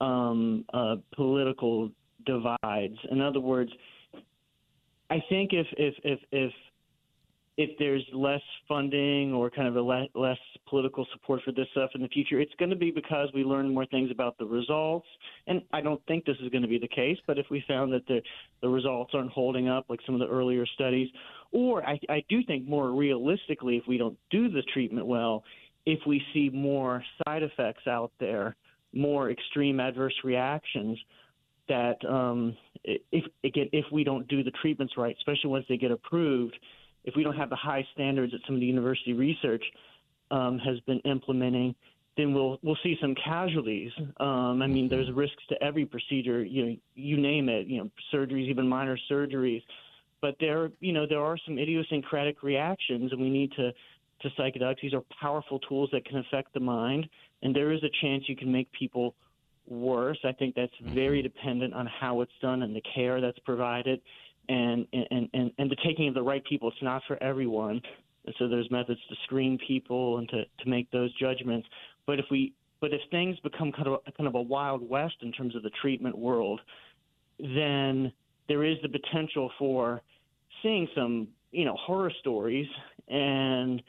um, 0.00 0.64
uh, 0.72 0.96
political 1.14 1.90
divides. 2.24 2.96
In 3.10 3.20
other 3.20 3.40
words, 3.40 3.70
I 5.10 5.22
think 5.28 5.52
if 5.52 5.66
if 5.76 5.94
if 6.04 6.20
if 6.32 6.52
if 7.60 7.76
there's 7.78 8.02
less 8.14 8.40
funding 8.66 9.34
or 9.34 9.50
kind 9.50 9.68
of 9.68 9.76
a 9.76 9.82
le- 9.82 10.08
less 10.14 10.38
political 10.66 11.06
support 11.12 11.42
for 11.44 11.52
this 11.52 11.66
stuff 11.72 11.90
in 11.94 12.00
the 12.00 12.08
future, 12.08 12.40
it's 12.40 12.54
going 12.58 12.70
to 12.70 12.76
be 12.76 12.90
because 12.90 13.28
we 13.34 13.44
learn 13.44 13.74
more 13.74 13.84
things 13.84 14.10
about 14.10 14.38
the 14.38 14.46
results. 14.46 15.06
And 15.46 15.60
I 15.70 15.82
don't 15.82 16.00
think 16.06 16.24
this 16.24 16.38
is 16.42 16.48
going 16.48 16.62
to 16.62 16.68
be 16.68 16.78
the 16.78 16.88
case, 16.88 17.18
but 17.26 17.38
if 17.38 17.44
we 17.50 17.62
found 17.68 17.92
that 17.92 18.06
the, 18.06 18.22
the 18.62 18.68
results 18.68 19.10
aren't 19.12 19.30
holding 19.30 19.68
up 19.68 19.84
like 19.90 20.00
some 20.06 20.14
of 20.14 20.20
the 20.22 20.26
earlier 20.26 20.64
studies, 20.74 21.08
or 21.52 21.86
I, 21.86 22.00
I 22.08 22.24
do 22.30 22.42
think 22.44 22.66
more 22.66 22.92
realistically, 22.92 23.76
if 23.76 23.84
we 23.86 23.98
don't 23.98 24.16
do 24.30 24.48
the 24.48 24.62
treatment 24.72 25.06
well, 25.06 25.44
if 25.84 25.98
we 26.06 26.22
see 26.32 26.48
more 26.48 27.04
side 27.26 27.42
effects 27.42 27.86
out 27.86 28.10
there, 28.20 28.56
more 28.94 29.30
extreme 29.30 29.80
adverse 29.80 30.14
reactions, 30.24 30.98
that 31.68 32.02
um, 32.08 32.56
if 32.84 33.24
again 33.44 33.68
if 33.72 33.84
we 33.92 34.02
don't 34.02 34.26
do 34.28 34.42
the 34.42 34.50
treatments 34.62 34.94
right, 34.96 35.14
especially 35.18 35.50
once 35.50 35.66
they 35.68 35.76
get 35.76 35.90
approved, 35.90 36.58
if 37.04 37.14
we 37.16 37.22
don't 37.22 37.36
have 37.36 37.50
the 37.50 37.56
high 37.56 37.86
standards 37.94 38.32
that 38.32 38.40
some 38.46 38.54
of 38.54 38.60
the 38.60 38.66
university 38.66 39.12
research 39.12 39.64
um, 40.30 40.58
has 40.58 40.78
been 40.80 41.00
implementing, 41.00 41.74
then 42.16 42.34
we'll 42.34 42.58
we'll 42.62 42.78
see 42.82 42.96
some 43.00 43.14
casualties. 43.14 43.92
Um, 44.18 44.62
I 44.62 44.66
mean, 44.66 44.88
there's 44.88 45.10
risks 45.12 45.42
to 45.48 45.62
every 45.62 45.86
procedure. 45.86 46.44
You 46.44 46.66
know, 46.66 46.76
you 46.94 47.16
name 47.16 47.48
it. 47.48 47.66
You 47.66 47.84
know, 47.84 47.90
surgeries, 48.12 48.48
even 48.48 48.68
minor 48.68 48.98
surgeries. 49.10 49.62
But 50.20 50.36
there, 50.38 50.70
you 50.80 50.92
know, 50.92 51.06
there 51.08 51.20
are 51.20 51.38
some 51.46 51.58
idiosyncratic 51.58 52.42
reactions, 52.42 53.12
and 53.12 53.20
we 53.20 53.30
need 53.30 53.52
to 53.52 53.72
to 54.22 54.28
psychedelics. 54.38 54.82
These 54.82 54.92
are 54.92 55.02
powerful 55.20 55.58
tools 55.60 55.88
that 55.92 56.04
can 56.04 56.18
affect 56.18 56.52
the 56.52 56.60
mind, 56.60 57.08
and 57.42 57.56
there 57.56 57.72
is 57.72 57.82
a 57.82 57.90
chance 58.02 58.24
you 58.28 58.36
can 58.36 58.52
make 58.52 58.70
people 58.72 59.14
worse. 59.66 60.18
I 60.24 60.32
think 60.32 60.54
that's 60.54 60.72
very 60.82 61.22
dependent 61.22 61.72
on 61.72 61.86
how 61.86 62.20
it's 62.20 62.32
done 62.42 62.62
and 62.62 62.74
the 62.74 62.82
care 62.94 63.20
that's 63.20 63.38
provided, 63.40 64.00
and 64.50 64.86
and 64.92 65.28
and, 65.32 65.52
and 65.58 65.70
the 65.70 65.76
taking 65.84 66.08
of 66.08 66.14
the 66.14 66.22
right 66.22 66.44
people. 66.44 66.68
It's 66.68 66.82
not 66.82 67.02
for 67.06 67.22
everyone, 67.22 67.80
and 68.26 68.34
so 68.38 68.48
there's 68.48 68.70
methods 68.70 69.00
to 69.08 69.14
screen 69.24 69.58
people 69.66 70.18
and 70.18 70.28
to 70.30 70.44
to 70.44 70.68
make 70.68 70.90
those 70.90 71.12
judgments. 71.14 71.66
But 72.06 72.18
if 72.18 72.26
we 72.30 72.52
but 72.80 72.92
if 72.92 73.00
things 73.10 73.38
become 73.40 73.72
kind 73.72 73.88
of 73.88 74.00
kind 74.16 74.26
of 74.26 74.34
a 74.34 74.42
wild 74.42 74.86
west 74.88 75.16
in 75.22 75.32
terms 75.32 75.54
of 75.56 75.62
the 75.62 75.70
treatment 75.80 76.18
world, 76.18 76.60
then 77.38 78.12
there 78.48 78.64
is 78.64 78.76
the 78.82 78.88
potential 78.88 79.50
for 79.58 80.02
seeing 80.62 80.88
some 80.94 81.28
you 81.52 81.64
know 81.64 81.76
horror 81.76 82.12
stories 82.20 82.68
and 83.08 83.82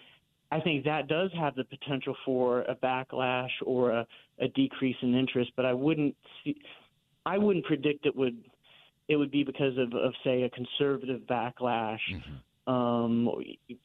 I 0.51 0.59
think 0.59 0.83
that 0.83 1.07
does 1.07 1.31
have 1.39 1.55
the 1.55 1.63
potential 1.63 2.15
for 2.25 2.61
a 2.63 2.75
backlash 2.75 3.51
or 3.65 3.91
a, 3.91 4.07
a 4.39 4.49
decrease 4.49 4.97
in 5.01 5.15
interest, 5.15 5.51
but 5.55 5.65
I 5.65 5.71
wouldn't 5.71 6.13
see, 6.43 6.57
I 7.25 7.37
wouldn't 7.37 7.65
predict 7.65 8.05
it 8.05 8.15
would 8.15 8.37
it 9.11 9.17
would 9.17 9.31
be 9.31 9.43
because 9.43 9.77
of, 9.77 9.93
of 9.93 10.13
say 10.23 10.43
a 10.43 10.49
conservative 10.49 11.21
backlash, 11.29 11.99
um, 12.65 13.29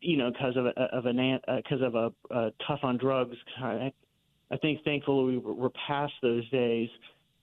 you 0.01 0.17
know, 0.17 0.31
because 0.31 0.57
of 0.57 0.67
a, 0.67 0.71
of 0.97 1.07
an 1.07 1.41
because 1.57 1.83
of 1.83 1.95
a, 1.97 2.13
a 2.31 2.53
tough 2.67 2.81
on 2.85 2.97
drugs. 2.97 3.37
I, 3.61 3.93
I 4.53 4.57
think 4.59 4.85
thankfully 4.85 5.25
we 5.33 5.39
we're 5.39 5.71
past 5.89 6.13
those 6.23 6.49
days, 6.51 6.89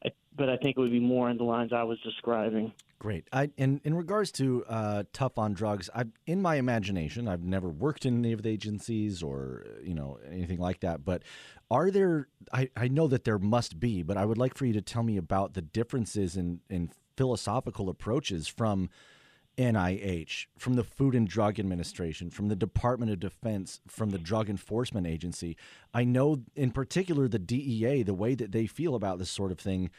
I- 0.06 0.12
but 0.38 0.48
I 0.50 0.56
think 0.58 0.78
it 0.78 0.80
would 0.80 0.92
be 0.92 1.00
more 1.02 1.30
in 1.30 1.38
the 1.38 1.44
lines 1.44 1.74
I 1.74 1.84
was 1.84 2.00
describing. 2.02 2.72
Great. 3.04 3.28
I, 3.34 3.50
in 3.58 3.82
in 3.84 3.96
regards 3.96 4.32
to 4.32 4.64
uh, 4.66 5.04
tough 5.12 5.38
on 5.38 5.52
drugs, 5.52 5.90
I 5.94 6.06
in 6.26 6.42
my 6.42 6.56
imagination, 6.56 7.28
I've 7.28 7.44
never 7.44 7.68
worked 7.68 8.06
in 8.06 8.20
any 8.20 8.32
of 8.32 8.44
the 8.44 8.50
agencies 8.50 9.22
or 9.22 9.66
you 9.84 9.94
know 9.94 10.20
anything 10.32 10.58
like 10.58 10.80
that. 10.80 11.04
But 11.04 11.24
are 11.70 11.92
there? 11.92 12.30
I, 12.54 12.70
I 12.78 12.88
know 12.88 13.10
that 13.10 13.26
there 13.26 13.38
must 13.38 13.78
be, 13.78 14.04
but 14.04 14.16
I 14.16 14.24
would 14.24 14.38
like 14.38 14.56
for 14.56 14.66
you 14.66 14.72
to 14.72 14.82
tell 14.82 15.04
me 15.04 15.18
about 15.18 15.54
the 15.54 15.62
differences 15.62 16.38
in 16.38 16.62
in 16.70 16.92
philosophical 17.18 17.90
approaches 17.90 18.48
from 18.48 18.90
NIH, 19.58 20.46
from 20.58 20.76
the 20.76 20.86
Food 20.86 21.14
and 21.14 21.28
Drug 21.28 21.60
Administration, 21.60 22.30
from 22.30 22.48
the 22.48 22.56
Department 22.56 23.12
of 23.12 23.20
Defense, 23.20 23.82
from 23.86 24.12
the 24.12 24.18
Drug 24.18 24.50
Enforcement 24.50 25.08
Agency. 25.08 25.58
I 25.94 26.06
know, 26.06 26.44
in 26.56 26.72
particular, 26.72 27.28
the 27.28 27.38
DEA, 27.38 28.04
the 28.04 28.14
way 28.14 28.34
that 28.34 28.54
they 28.54 28.66
feel 28.66 28.96
about 28.96 29.20
this 29.20 29.30
sort 29.30 29.52
of 29.52 29.60
thing 29.60 29.90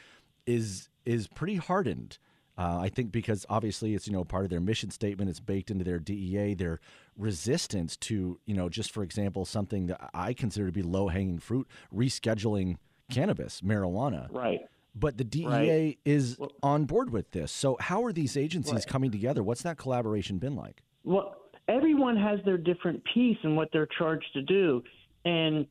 is 0.47 0.89
is 1.05 1.27
pretty 1.27 1.57
hardened. 1.57 2.17
Uh, 2.57 2.79
I 2.81 2.89
think 2.89 3.11
because 3.11 3.45
obviously 3.49 3.95
it's 3.95 4.07
you 4.07 4.13
know 4.13 4.23
part 4.23 4.45
of 4.45 4.49
their 4.49 4.61
mission 4.61 4.89
statement. 4.91 5.29
It's 5.29 5.39
baked 5.39 5.71
into 5.71 5.83
their 5.83 5.99
DEA. 5.99 6.53
Their 6.53 6.79
resistance 7.17 7.97
to 7.97 8.39
you 8.45 8.53
know 8.55 8.69
just 8.69 8.91
for 8.91 9.03
example 9.03 9.45
something 9.45 9.87
that 9.87 10.09
I 10.13 10.33
consider 10.33 10.67
to 10.67 10.71
be 10.71 10.81
low 10.83 11.07
hanging 11.09 11.39
fruit, 11.39 11.67
rescheduling 11.93 12.77
cannabis, 13.11 13.61
marijuana. 13.61 14.27
Right. 14.31 14.61
But 14.97 15.17
the 15.17 15.25
DEA 15.25 15.45
Right. 15.47 15.99
is 16.05 16.37
on 16.63 16.85
board 16.85 17.11
with 17.11 17.31
this. 17.31 17.51
So 17.51 17.75
how 17.81 18.03
are 18.05 18.13
these 18.13 18.37
agencies 18.37 18.85
coming 18.85 19.11
together? 19.11 19.43
What's 19.43 19.63
that 19.63 19.77
collaboration 19.77 20.37
been 20.37 20.55
like? 20.55 20.83
Well, 21.03 21.35
everyone 21.67 22.15
has 22.15 22.39
their 22.45 22.57
different 22.57 23.03
piece 23.13 23.37
and 23.43 23.57
what 23.57 23.69
they're 23.73 23.89
charged 23.97 24.31
to 24.33 24.41
do. 24.41 24.83
And 25.25 25.67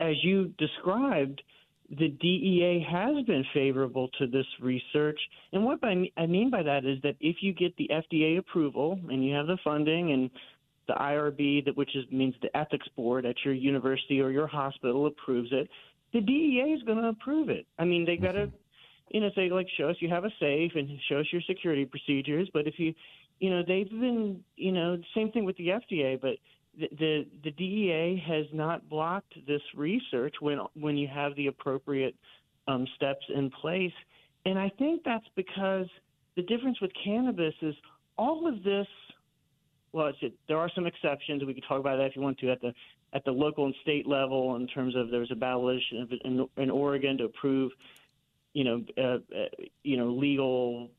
as 0.00 0.16
you 0.24 0.52
described, 0.58 1.42
the 1.90 2.08
DEA 2.08 2.84
has 2.90 3.24
been 3.24 3.44
favorable 3.54 4.08
to 4.18 4.26
this 4.26 4.46
research. 4.60 5.18
And 5.52 5.64
what 5.64 5.78
I 5.82 6.26
mean 6.26 6.50
by 6.50 6.62
that 6.62 6.84
is 6.84 7.00
that 7.02 7.16
if 7.20 7.36
you 7.40 7.54
get 7.54 7.74
the 7.76 7.90
FDA 7.90 8.38
approval 8.38 9.00
and 9.08 9.24
you 9.24 9.34
have 9.34 9.46
the 9.46 9.56
funding 9.64 10.12
and 10.12 10.30
the 10.86 10.94
IRB, 10.94 11.64
that 11.64 11.76
which 11.76 11.96
is, 11.96 12.04
means 12.10 12.34
the 12.42 12.54
ethics 12.56 12.86
board 12.94 13.24
at 13.24 13.36
your 13.44 13.54
university 13.54 14.20
or 14.20 14.30
your 14.30 14.46
hospital 14.46 15.06
approves 15.06 15.48
it, 15.52 15.68
the 16.12 16.20
DEA 16.20 16.72
is 16.72 16.82
going 16.82 16.98
to 16.98 17.08
approve 17.08 17.48
it. 17.48 17.66
I 17.78 17.84
mean, 17.84 18.04
they 18.04 18.16
got 18.16 18.32
to, 18.32 18.46
mm-hmm. 18.46 18.56
you 19.10 19.20
know, 19.20 19.30
say 19.34 19.48
like, 19.50 19.66
show 19.76 19.88
us 19.88 19.96
you 20.00 20.08
have 20.10 20.24
a 20.24 20.32
safe 20.40 20.72
and 20.74 20.90
show 21.08 21.20
us 21.20 21.26
your 21.32 21.42
security 21.42 21.86
procedures. 21.86 22.50
But 22.52 22.66
if 22.66 22.74
you, 22.78 22.94
you 23.40 23.50
know, 23.50 23.62
they've 23.66 23.88
been, 23.88 24.42
you 24.56 24.72
know, 24.72 24.98
same 25.14 25.30
thing 25.32 25.44
with 25.44 25.56
the 25.56 25.68
FDA, 25.68 26.20
but 26.20 26.36
the, 26.78 27.26
the 27.42 27.50
DEA 27.50 28.22
has 28.26 28.46
not 28.52 28.88
blocked 28.88 29.34
this 29.46 29.62
research 29.74 30.36
when 30.40 30.58
when 30.74 30.96
you 30.96 31.08
have 31.08 31.34
the 31.36 31.48
appropriate 31.48 32.14
um, 32.66 32.86
steps 32.96 33.24
in 33.34 33.50
place, 33.50 33.92
and 34.44 34.58
I 34.58 34.70
think 34.78 35.02
that's 35.04 35.26
because 35.34 35.86
the 36.36 36.42
difference 36.42 36.80
with 36.80 36.92
cannabis 37.04 37.54
is 37.62 37.74
all 38.16 38.46
of 38.46 38.62
this. 38.62 38.86
Well, 39.92 40.12
there 40.48 40.58
are 40.58 40.70
some 40.74 40.86
exceptions. 40.86 41.42
We 41.44 41.54
could 41.54 41.64
talk 41.66 41.80
about 41.80 41.96
that 41.96 42.06
if 42.06 42.16
you 42.16 42.22
want 42.22 42.38
to 42.38 42.50
at 42.50 42.60
the 42.60 42.72
at 43.12 43.24
the 43.24 43.30
local 43.30 43.64
and 43.64 43.74
state 43.82 44.06
level 44.06 44.56
in 44.56 44.66
terms 44.66 44.94
of 44.94 45.10
there 45.10 45.20
was 45.20 45.30
a 45.30 45.36
ballot 45.36 45.80
in, 46.24 46.46
in 46.56 46.70
Oregon 46.70 47.16
to 47.18 47.24
approve, 47.24 47.72
you 48.52 48.64
know, 48.64 48.84
uh, 48.98 49.18
uh, 49.34 49.46
you 49.82 49.96
know, 49.96 50.10
legal 50.10 50.90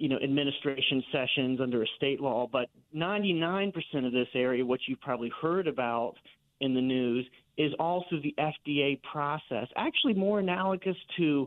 you 0.00 0.08
know, 0.08 0.16
administration 0.24 1.04
sessions 1.12 1.60
under 1.60 1.82
a 1.82 1.86
state 1.96 2.22
law, 2.22 2.48
but 2.50 2.70
99% 2.96 3.72
of 4.06 4.12
this 4.12 4.28
area, 4.34 4.64
what 4.64 4.80
you've 4.88 5.00
probably 5.02 5.30
heard 5.42 5.68
about 5.68 6.14
in 6.60 6.74
the 6.74 6.80
news, 6.80 7.26
is 7.58 7.70
also 7.78 8.16
the 8.22 8.34
FDA 8.38 9.00
process, 9.02 9.68
actually 9.76 10.14
more 10.14 10.38
analogous 10.38 10.96
to 11.18 11.46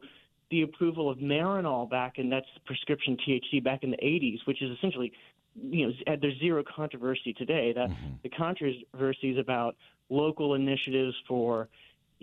the 0.51 0.62
approval 0.62 1.10
of 1.10 1.17
Marinol 1.17 1.89
back 1.89 2.19
in 2.19 2.29
that's 2.29 2.45
prescription 2.67 3.17
THC 3.27 3.63
back 3.63 3.83
in 3.83 3.89
the 3.89 3.98
80s, 3.98 4.38
which 4.45 4.62
is 4.62 4.69
essentially, 4.77 5.12
you 5.60 5.88
know, 5.88 6.15
there's 6.22 6.38
zero 6.39 6.63
controversy 6.75 7.33
today. 7.33 7.74
That 7.74 7.89
mm-hmm. 7.89 8.13
the 8.22 8.29
controversy 8.29 9.31
is 9.31 9.39
about 9.39 9.75
local 10.12 10.53
initiatives 10.53 11.15
for 11.27 11.69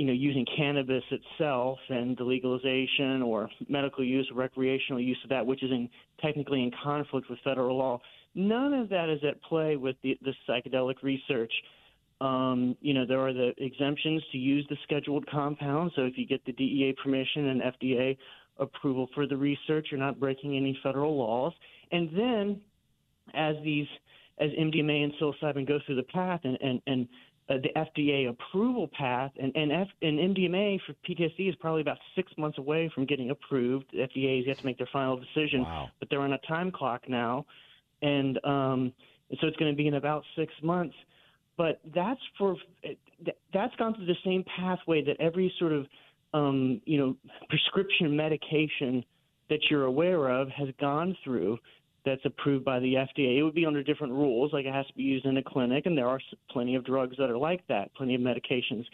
you 0.00 0.06
know, 0.06 0.14
using 0.14 0.46
cannabis 0.56 1.04
itself 1.10 1.78
and 1.90 2.16
the 2.16 2.24
legalization 2.24 3.20
or 3.20 3.50
medical 3.68 4.02
use 4.02 4.26
or 4.32 4.38
recreational 4.38 4.98
use 4.98 5.18
of 5.24 5.28
that, 5.28 5.44
which 5.44 5.62
is 5.62 5.70
in, 5.70 5.90
technically 6.22 6.62
in 6.62 6.70
conflict 6.82 7.28
with 7.28 7.38
federal 7.44 7.76
law. 7.76 8.00
None 8.34 8.72
of 8.72 8.88
that 8.88 9.10
is 9.10 9.20
at 9.28 9.42
play 9.42 9.76
with 9.76 9.96
the, 10.02 10.18
the 10.22 10.32
psychedelic 10.48 11.02
research. 11.02 11.52
Um, 12.22 12.78
you 12.80 12.94
know, 12.94 13.04
there 13.06 13.20
are 13.20 13.34
the 13.34 13.52
exemptions 13.58 14.22
to 14.32 14.38
use 14.38 14.66
the 14.70 14.76
scheduled 14.84 15.26
compound. 15.30 15.92
So 15.94 16.06
if 16.06 16.16
you 16.16 16.26
get 16.26 16.42
the 16.46 16.52
DEA 16.52 16.94
permission 17.04 17.48
and 17.48 17.60
FDA 17.60 18.16
approval 18.58 19.06
for 19.14 19.26
the 19.26 19.36
research, 19.36 19.88
you're 19.90 20.00
not 20.00 20.18
breaking 20.18 20.56
any 20.56 20.78
federal 20.82 21.14
laws. 21.14 21.52
And 21.92 22.08
then 22.16 22.60
as 23.34 23.54
these, 23.62 23.86
as 24.38 24.48
MDMA 24.52 25.04
and 25.04 25.12
psilocybin 25.20 25.68
go 25.68 25.78
through 25.84 25.96
the 25.96 26.04
path 26.04 26.40
and, 26.44 26.56
and, 26.62 26.80
and 26.86 27.06
uh, 27.50 27.54
the 27.62 27.70
FDA 27.76 28.28
approval 28.28 28.88
path, 28.96 29.32
and 29.40 29.52
and, 29.56 29.72
F, 29.72 29.88
and 30.02 30.18
MDMA 30.18 30.78
for 30.86 30.94
PTSD 31.08 31.48
is 31.48 31.54
probably 31.56 31.80
about 31.80 31.98
six 32.14 32.30
months 32.38 32.58
away 32.58 32.90
from 32.94 33.06
getting 33.06 33.30
approved. 33.30 33.86
The 33.92 33.98
FDA 33.98 34.38
has 34.38 34.46
yet 34.46 34.58
to 34.58 34.64
make 34.64 34.78
their 34.78 34.88
final 34.92 35.16
decision, 35.16 35.62
wow. 35.62 35.88
but 35.98 36.08
they're 36.08 36.20
on 36.20 36.32
a 36.32 36.38
time 36.46 36.70
clock 36.70 37.08
now, 37.08 37.44
and 38.02 38.38
um, 38.44 38.92
so 39.40 39.48
it's 39.48 39.56
going 39.56 39.72
to 39.72 39.76
be 39.76 39.88
in 39.88 39.94
about 39.94 40.22
six 40.36 40.52
months. 40.62 40.94
But 41.56 41.80
that's 41.94 42.20
for 42.38 42.56
that's 43.52 43.74
gone 43.76 43.94
through 43.94 44.06
the 44.06 44.16
same 44.24 44.44
pathway 44.56 45.04
that 45.04 45.16
every 45.20 45.52
sort 45.58 45.72
of 45.72 45.86
um, 46.32 46.80
you 46.84 46.98
know 46.98 47.16
prescription 47.48 48.16
medication 48.16 49.04
that 49.48 49.58
you're 49.68 49.84
aware 49.84 50.28
of 50.28 50.48
has 50.50 50.68
gone 50.80 51.16
through 51.24 51.58
that's 52.04 52.24
approved 52.24 52.64
by 52.64 52.78
the 52.80 52.94
FDA. 52.94 53.38
It 53.38 53.42
would 53.42 53.54
be 53.54 53.66
under 53.66 53.82
different 53.82 54.12
rules, 54.12 54.52
like 54.52 54.66
it 54.66 54.74
has 54.74 54.86
to 54.86 54.94
be 54.94 55.02
used 55.02 55.26
in 55.26 55.36
a 55.36 55.42
clinic, 55.42 55.86
and 55.86 55.96
there 55.96 56.08
are 56.08 56.20
plenty 56.50 56.74
of 56.74 56.84
drugs 56.84 57.16
that 57.18 57.30
are 57.30 57.38
like 57.38 57.66
that, 57.68 57.94
plenty 57.94 58.14
of 58.14 58.20
medications. 58.20 58.84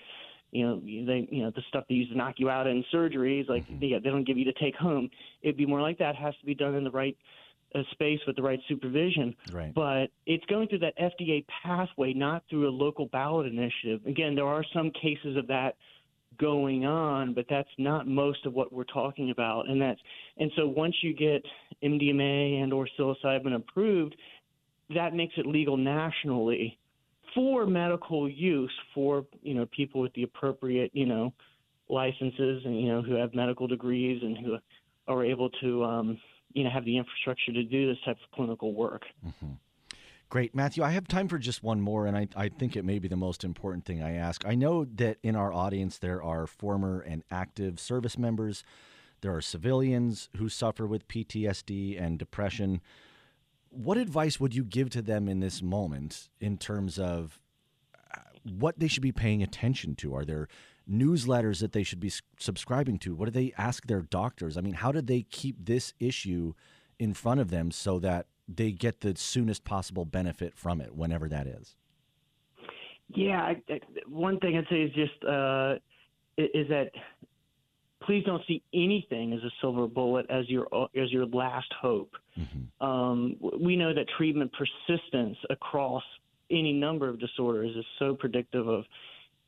You 0.52 0.66
know, 0.66 0.80
they, 0.80 1.28
you 1.30 1.42
know, 1.42 1.50
the 1.54 1.62
stuff 1.68 1.84
they 1.88 1.96
use 1.96 2.08
to 2.10 2.16
knock 2.16 2.34
you 2.38 2.48
out 2.48 2.66
in 2.66 2.84
surgeries, 2.92 3.48
like 3.48 3.64
mm-hmm. 3.64 3.80
they, 3.80 3.92
they 3.92 4.10
don't 4.10 4.24
give 4.24 4.38
you 4.38 4.44
to 4.44 4.52
take 4.54 4.76
home. 4.76 5.10
It'd 5.42 5.56
be 5.56 5.66
more 5.66 5.82
like 5.82 5.98
that. 5.98 6.14
It 6.14 6.18
has 6.18 6.34
to 6.40 6.46
be 6.46 6.54
done 6.54 6.74
in 6.74 6.84
the 6.84 6.90
right 6.90 7.16
uh, 7.74 7.80
space 7.92 8.20
with 8.26 8.36
the 8.36 8.42
right 8.42 8.60
supervision. 8.68 9.34
Right. 9.52 9.74
But 9.74 10.06
it's 10.24 10.44
going 10.46 10.68
through 10.68 10.78
that 10.80 10.96
FDA 10.98 11.44
pathway, 11.62 12.12
not 12.12 12.44
through 12.48 12.68
a 12.68 12.70
local 12.70 13.06
ballot 13.06 13.46
initiative. 13.46 14.06
Again, 14.06 14.34
there 14.34 14.46
are 14.46 14.64
some 14.72 14.90
cases 14.92 15.36
of 15.36 15.46
that 15.48 15.76
going 16.38 16.84
on, 16.84 17.34
but 17.34 17.46
that's 17.48 17.68
not 17.78 18.06
most 18.06 18.44
of 18.46 18.54
what 18.54 18.72
we're 18.72 18.84
talking 18.84 19.30
about. 19.30 19.68
And 19.68 19.80
that's 19.80 20.00
and 20.38 20.50
so 20.56 20.66
once 20.66 20.94
you 21.02 21.14
get 21.14 21.42
MDMA 21.82 22.62
and 22.62 22.72
or 22.72 22.88
psilocybin 22.98 23.54
approved, 23.54 24.16
that 24.94 25.14
makes 25.14 25.34
it 25.36 25.46
legal 25.46 25.76
nationally 25.76 26.78
for 27.34 27.66
medical 27.66 28.28
use 28.28 28.72
for 28.94 29.26
you 29.42 29.54
know 29.54 29.66
people 29.66 30.00
with 30.00 30.12
the 30.14 30.22
appropriate 30.22 30.90
you 30.94 31.06
know 31.06 31.32
licenses 31.88 32.62
and 32.64 32.80
you 32.80 32.88
know 32.88 33.02
who 33.02 33.14
have 33.14 33.34
medical 33.34 33.66
degrees 33.66 34.22
and 34.22 34.38
who 34.38 34.56
are 35.08 35.24
able 35.24 35.50
to 35.50 35.84
um, 35.84 36.18
you 36.52 36.64
know 36.64 36.70
have 36.70 36.84
the 36.84 36.96
infrastructure 36.96 37.52
to 37.52 37.62
do 37.62 37.86
this 37.88 37.98
type 38.04 38.16
of 38.22 38.36
clinical 38.36 38.74
work. 38.74 39.02
Mm-hmm. 39.24 39.52
Great. 40.28 40.56
Matthew, 40.56 40.82
I 40.82 40.90
have 40.90 41.06
time 41.06 41.28
for 41.28 41.38
just 41.38 41.62
one 41.62 41.80
more, 41.80 42.06
and 42.06 42.16
I, 42.16 42.26
I 42.34 42.48
think 42.48 42.74
it 42.74 42.84
may 42.84 42.98
be 42.98 43.06
the 43.06 43.16
most 43.16 43.44
important 43.44 43.84
thing 43.84 44.02
I 44.02 44.14
ask. 44.14 44.44
I 44.44 44.56
know 44.56 44.84
that 44.96 45.18
in 45.22 45.36
our 45.36 45.52
audience 45.52 45.98
there 45.98 46.20
are 46.20 46.48
former 46.48 47.00
and 47.00 47.22
active 47.30 47.78
service 47.78 48.18
members, 48.18 48.64
there 49.20 49.34
are 49.34 49.40
civilians 49.40 50.28
who 50.36 50.48
suffer 50.48 50.86
with 50.86 51.08
PTSD 51.08 52.00
and 52.00 52.18
depression. 52.18 52.80
What 53.70 53.96
advice 53.96 54.38
would 54.40 54.54
you 54.54 54.64
give 54.64 54.90
to 54.90 55.02
them 55.02 55.28
in 55.28 55.40
this 55.40 55.62
moment 55.62 56.28
in 56.40 56.58
terms 56.58 56.98
of 56.98 57.40
uh, 58.14 58.20
what 58.44 58.78
they 58.78 58.88
should 58.88 59.02
be 59.02 59.12
paying 59.12 59.42
attention 59.42 59.94
to? 59.96 60.14
Are 60.14 60.24
there 60.24 60.48
newsletters 60.90 61.60
that 61.60 61.72
they 61.72 61.82
should 61.82 62.00
be 62.00 62.12
subscribing 62.38 62.98
to? 63.00 63.14
What 63.14 63.26
do 63.26 63.30
they 63.32 63.52
ask 63.58 63.86
their 63.86 64.02
doctors? 64.02 64.56
I 64.56 64.60
mean, 64.60 64.74
how 64.74 64.92
do 64.92 65.00
they 65.00 65.22
keep 65.22 65.66
this 65.66 65.92
issue 65.98 66.54
in 66.98 67.14
front 67.14 67.40
of 67.40 67.50
them 67.50 67.70
so 67.70 67.98
that 67.98 68.26
they 68.48 68.70
get 68.70 69.00
the 69.00 69.14
soonest 69.16 69.64
possible 69.64 70.04
benefit 70.04 70.54
from 70.54 70.80
it, 70.80 70.94
whenever 70.94 71.28
that 71.28 71.46
is. 71.46 71.76
Yeah, 73.08 73.40
I, 73.40 73.62
I, 73.68 73.80
one 74.08 74.38
thing 74.40 74.56
I'd 74.56 74.66
say 74.68 74.82
is 74.82 74.92
just 74.92 75.24
uh, 75.24 75.74
is 76.36 76.68
that 76.68 76.90
please 78.06 78.24
don't 78.24 78.42
see 78.46 78.62
anything 78.72 79.32
as 79.32 79.40
a 79.42 79.50
silver 79.60 79.86
bullet 79.86 80.26
as 80.30 80.48
your 80.48 80.66
as 80.96 81.10
your 81.10 81.26
last 81.26 81.72
hope. 81.80 82.12
Mm-hmm. 82.38 82.86
Um, 82.86 83.36
we 83.60 83.76
know 83.76 83.92
that 83.92 84.06
treatment 84.16 84.52
persistence 84.52 85.36
across 85.50 86.02
any 86.50 86.72
number 86.72 87.08
of 87.08 87.18
disorders 87.18 87.76
is 87.76 87.84
so 87.98 88.14
predictive 88.14 88.68
of, 88.68 88.84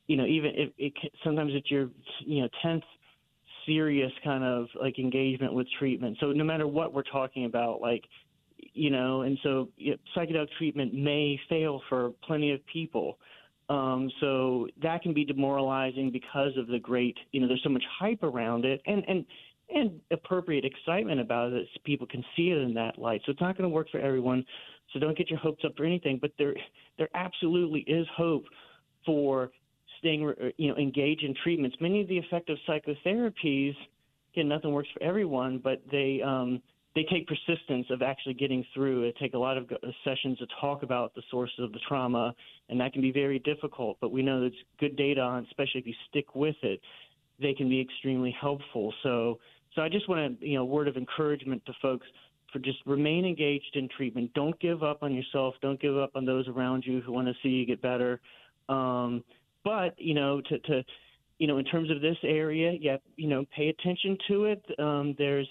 you 0.09 0.16
know, 0.16 0.27
even 0.27 0.53
if 0.55 0.71
it 0.79 0.92
sometimes 1.25 1.53
it's 1.55 1.71
your 1.71 1.90
you 2.21 2.42
know 2.42 2.49
tenth 2.62 2.85
serious 3.66 4.12
kind 4.25 4.42
of 4.42 4.66
like 4.81 4.99
engagement 4.99 5.53
with 5.53 5.66
treatment. 5.79 6.16
So 6.21 6.33
no 6.33 6.44
matter 6.44 6.66
what 6.66 6.92
we're 6.92 7.03
talking 7.03 7.44
about, 7.44 7.81
like 7.81 8.05
you 8.75 8.90
know, 8.90 9.23
and 9.23 9.38
so 9.42 9.68
you 9.77 9.92
know, 9.92 9.97
psychedelic 10.16 10.49
treatment 10.59 10.94
may 10.94 11.38
fail 11.49 11.81
for 11.88 12.12
plenty 12.27 12.53
of 12.53 12.61
people. 12.66 13.18
Um, 13.68 14.11
so 14.20 14.66
that 14.83 15.02
can 15.02 15.12
be 15.12 15.24
demoralizing 15.24 16.11
because 16.11 16.57
of 16.57 16.68
the 16.68 16.78
great, 16.78 17.16
you 17.33 17.40
know, 17.40 17.46
there's 17.46 17.62
so 17.62 17.68
much 17.68 17.85
hype 18.00 18.22
around 18.22 18.64
it 18.64 18.81
and, 18.87 19.04
and, 19.07 19.26
and 19.74 20.00
appropriate 20.11 20.64
excitement 20.64 21.20
about 21.20 21.52
it. 21.52 21.68
So 21.74 21.81
people 21.85 22.07
can 22.07 22.24
see 22.35 22.50
it 22.50 22.59
in 22.59 22.72
that 22.74 22.98
light. 22.98 23.20
So 23.26 23.33
it's 23.33 23.40
not 23.40 23.59
going 23.59 23.68
to 23.68 23.74
work 23.74 23.90
for 23.90 24.00
everyone. 24.00 24.44
So 24.92 24.98
don't 24.98 25.16
get 25.18 25.28
your 25.28 25.38
hopes 25.38 25.64
up 25.66 25.76
for 25.76 25.85
anything, 25.85 26.18
but 26.20 26.33
there, 26.38 26.54
there 26.96 27.11
absolutely 27.14 27.81
is 27.81 28.07
hope 28.16 28.44
for 29.04 29.50
staying, 29.98 30.33
you 30.57 30.68
know, 30.68 30.76
engaged 30.78 31.22
in 31.22 31.35
treatments. 31.42 31.76
Many 31.78 32.00
of 32.00 32.09
the 32.09 32.16
effective 32.16 32.57
psychotherapies, 32.66 33.74
again, 34.33 34.48
nothing 34.48 34.72
works 34.72 34.88
for 34.94 35.02
everyone, 35.02 35.61
but 35.62 35.83
they, 35.90 36.22
um, 36.24 36.62
they 36.94 37.05
take 37.12 37.27
persistence 37.27 37.87
of 37.90 38.03
actually 38.03 38.35
getting 38.35 38.64
through. 38.74 39.05
It 39.05 39.16
take 39.20 39.35
a 39.35 39.38
lot 39.38 39.57
of 39.57 39.68
sessions 40.05 40.38
to 40.38 40.46
talk 40.61 40.83
about 40.83 41.14
the 41.14 41.22
sources 41.31 41.59
of 41.61 41.72
the 41.72 41.79
trauma, 41.87 42.35
and 42.68 42.81
that 42.81 42.92
can 42.92 43.03
be 43.03 43.12
very 43.12 43.38
difficult. 43.40 43.98
But 44.01 44.11
we 44.11 44.22
know 44.22 44.40
there's 44.40 44.53
good 44.81 44.96
data 44.96 45.20
on, 45.20 45.44
especially 45.44 45.81
if 45.81 45.87
you 45.87 45.94
stick 46.09 46.35
with 46.35 46.57
it, 46.62 46.81
they 47.40 47.55
can 47.55 47.68
be 47.68 47.81
extremely 47.81 48.35
helpful. 48.40 48.92
So, 49.03 49.38
so 49.74 49.83
I 49.83 49.88
just 49.88 50.09
want 50.09 50.40
to, 50.40 50.46
you 50.46 50.57
know, 50.57 50.64
word 50.64 50.88
of 50.88 50.96
encouragement 50.96 51.64
to 51.66 51.72
folks 51.81 52.07
for 52.53 52.59
just 52.59 52.79
remain 52.87 53.24
engaged 53.24 53.74
in 53.74 53.88
treatment. 53.94 54.33
Don't 54.35 54.59
give 54.59 54.83
up 54.83 55.03
on 55.03 55.14
yourself. 55.14 55.55
Don't 55.61 55.81
give 55.81 55.96
up 55.96 56.12
on 56.14 56.24
those 56.24 56.48
around 56.48 56.85
you 56.87 57.01
who 57.03 57.12
want 57.12 57.29
to 57.29 57.35
see 57.42 57.51
you 57.51 57.66
get 57.66 57.83
better. 57.83 58.20
Um, 58.68 59.22
but 59.64 59.94
you 59.98 60.14
know, 60.14 60.40
to, 60.40 60.59
to 60.59 60.85
you 61.38 61.46
know, 61.46 61.59
in 61.59 61.64
terms 61.64 61.90
of 61.90 62.01
this 62.01 62.16
area, 62.24 62.72
yeah, 62.81 62.96
you 63.16 63.29
know, 63.29 63.44
pay 63.55 63.68
attention 63.68 64.16
to 64.29 64.44
it. 64.46 64.64
Um, 64.79 65.14
there's 65.18 65.48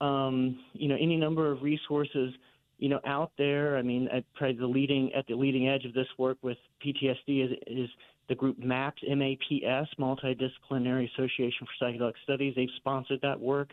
um, 0.00 0.58
you 0.72 0.88
know, 0.88 0.96
any 1.00 1.16
number 1.16 1.50
of 1.50 1.62
resources, 1.62 2.32
you 2.78 2.88
know, 2.88 3.00
out 3.06 3.32
there. 3.38 3.76
I 3.76 3.82
mean, 3.82 4.08
at 4.08 4.24
probably 4.34 4.56
the 4.56 4.66
leading 4.66 5.12
at 5.14 5.26
the 5.26 5.34
leading 5.34 5.68
edge 5.68 5.84
of 5.84 5.92
this 5.92 6.06
work 6.18 6.38
with 6.42 6.58
PTSD 6.84 7.44
is, 7.44 7.50
is 7.66 7.88
the 8.28 8.34
group 8.34 8.58
MAPS, 8.58 9.02
M-A-P-S, 9.08 9.88
Multidisciplinary 9.98 11.10
Association 11.12 11.66
for 11.66 11.84
Psychedelic 11.84 12.14
Studies. 12.22 12.54
They've 12.56 12.68
sponsored 12.76 13.20
that 13.22 13.38
work. 13.38 13.70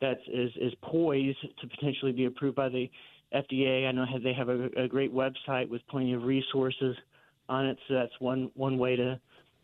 That 0.00 0.18
is 0.26 0.50
is 0.60 0.72
poised 0.82 1.38
to 1.60 1.66
potentially 1.68 2.12
be 2.12 2.24
approved 2.24 2.56
by 2.56 2.68
the 2.68 2.90
FDA. 3.34 3.86
I 3.86 3.92
know 3.92 4.06
they 4.22 4.34
have 4.34 4.48
a, 4.48 4.68
a 4.76 4.88
great 4.88 5.14
website 5.14 5.68
with 5.68 5.82
plenty 5.88 6.14
of 6.14 6.24
resources 6.24 6.96
on 7.48 7.66
it, 7.66 7.78
so 7.88 7.94
that's 7.94 8.12
one 8.18 8.50
one 8.54 8.78
way 8.78 8.96
to 8.96 9.20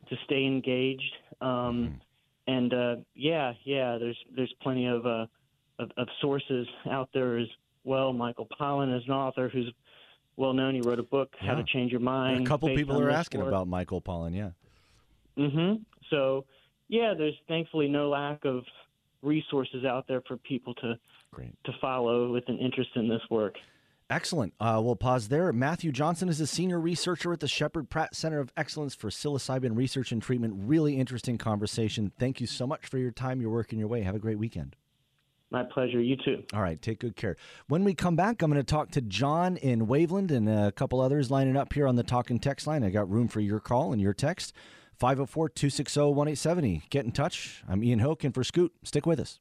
to 0.08 0.16
stay 0.24 0.44
engaged. 0.44 1.14
Um, 1.40 1.48
mm-hmm. 1.48 1.94
And 2.46 2.74
uh, 2.74 2.96
yeah, 3.14 3.52
yeah, 3.64 3.98
there's 3.98 4.18
there's 4.34 4.52
plenty 4.62 4.86
of, 4.86 5.06
uh, 5.06 5.26
of 5.80 5.90
of 5.96 6.08
sources 6.20 6.66
out 6.90 7.08
there 7.12 7.38
as 7.38 7.48
well. 7.84 8.12
Michael 8.12 8.46
Pollan 8.60 8.96
is 8.96 9.02
an 9.06 9.12
author 9.12 9.48
who's 9.48 9.72
well 10.36 10.52
known. 10.52 10.74
He 10.74 10.80
wrote 10.80 10.98
a 10.98 11.04
book, 11.04 11.30
yeah. 11.40 11.48
How 11.48 11.54
to 11.54 11.64
Change 11.64 11.92
Your 11.92 12.00
Mind. 12.00 12.46
A 12.46 12.48
couple 12.48 12.68
people 12.74 13.00
are 13.00 13.10
asking 13.10 13.42
about 13.42 13.68
Michael 13.68 14.00
Pollan, 14.00 14.34
yeah. 14.34 14.50
Mm-hmm. 15.38 15.82
So, 16.10 16.44
yeah, 16.88 17.14
there's 17.16 17.34
thankfully 17.48 17.88
no 17.88 18.08
lack 18.08 18.44
of 18.44 18.64
resources 19.22 19.84
out 19.84 20.06
there 20.08 20.22
for 20.26 20.36
people 20.38 20.74
to 20.74 20.98
Great. 21.32 21.52
to 21.64 21.72
follow 21.80 22.32
with 22.32 22.44
an 22.48 22.58
interest 22.58 22.90
in 22.96 23.08
this 23.08 23.22
work. 23.30 23.56
Excellent. 24.08 24.52
Uh, 24.58 24.80
we'll 24.82 24.96
pause 24.96 25.28
there. 25.28 25.52
Matthew 25.52 25.92
Johnson 25.92 26.28
is 26.28 26.40
a 26.40 26.46
senior 26.46 26.80
researcher 26.80 27.32
at 27.32 27.38
the 27.38 27.46
Sheppard 27.46 27.88
Pratt 27.88 28.16
Center 28.16 28.40
of 28.40 28.52
Excellence 28.56 28.92
for 28.92 29.08
Psilocybin 29.08 29.76
Research 29.76 30.10
and 30.10 30.20
Treatment. 30.20 30.54
Really 30.56 30.96
interesting 30.96 31.38
conversation. 31.38 32.10
Thank 32.18 32.40
you 32.40 32.48
so 32.48 32.66
much 32.66 32.86
for 32.86 32.98
your 32.98 33.12
time, 33.12 33.40
your 33.40 33.50
work, 33.50 33.70
and 33.70 33.78
your 33.78 33.86
way. 33.86 34.02
Have 34.02 34.16
a 34.16 34.18
great 34.18 34.38
weekend. 34.38 34.74
My 35.50 35.64
pleasure. 35.64 36.00
You 36.00 36.16
too. 36.16 36.44
All 36.54 36.62
right. 36.62 36.80
Take 36.80 37.00
good 37.00 37.16
care. 37.16 37.36
When 37.66 37.82
we 37.82 37.94
come 37.94 38.14
back, 38.14 38.40
I'm 38.40 38.50
going 38.50 38.62
to 38.62 38.68
talk 38.68 38.92
to 38.92 39.00
John 39.00 39.56
in 39.56 39.86
Waveland 39.86 40.30
and 40.30 40.48
a 40.48 40.70
couple 40.70 41.00
others 41.00 41.30
lining 41.30 41.56
up 41.56 41.72
here 41.72 41.88
on 41.88 41.96
the 41.96 42.04
talk 42.04 42.30
and 42.30 42.40
text 42.40 42.66
line. 42.66 42.84
I 42.84 42.90
got 42.90 43.10
room 43.10 43.26
for 43.26 43.40
your 43.40 43.58
call 43.58 43.92
and 43.92 44.00
your 44.00 44.14
text. 44.14 44.52
504 44.98 45.48
260 45.48 46.00
1870. 46.00 46.82
Get 46.90 47.04
in 47.04 47.10
touch. 47.10 47.64
I'm 47.68 47.82
Ian 47.82 48.00
Hoch 48.00 48.22
and 48.22 48.34
for 48.34 48.44
Scoot. 48.44 48.72
Stick 48.84 49.06
with 49.06 49.18
us. 49.18 49.40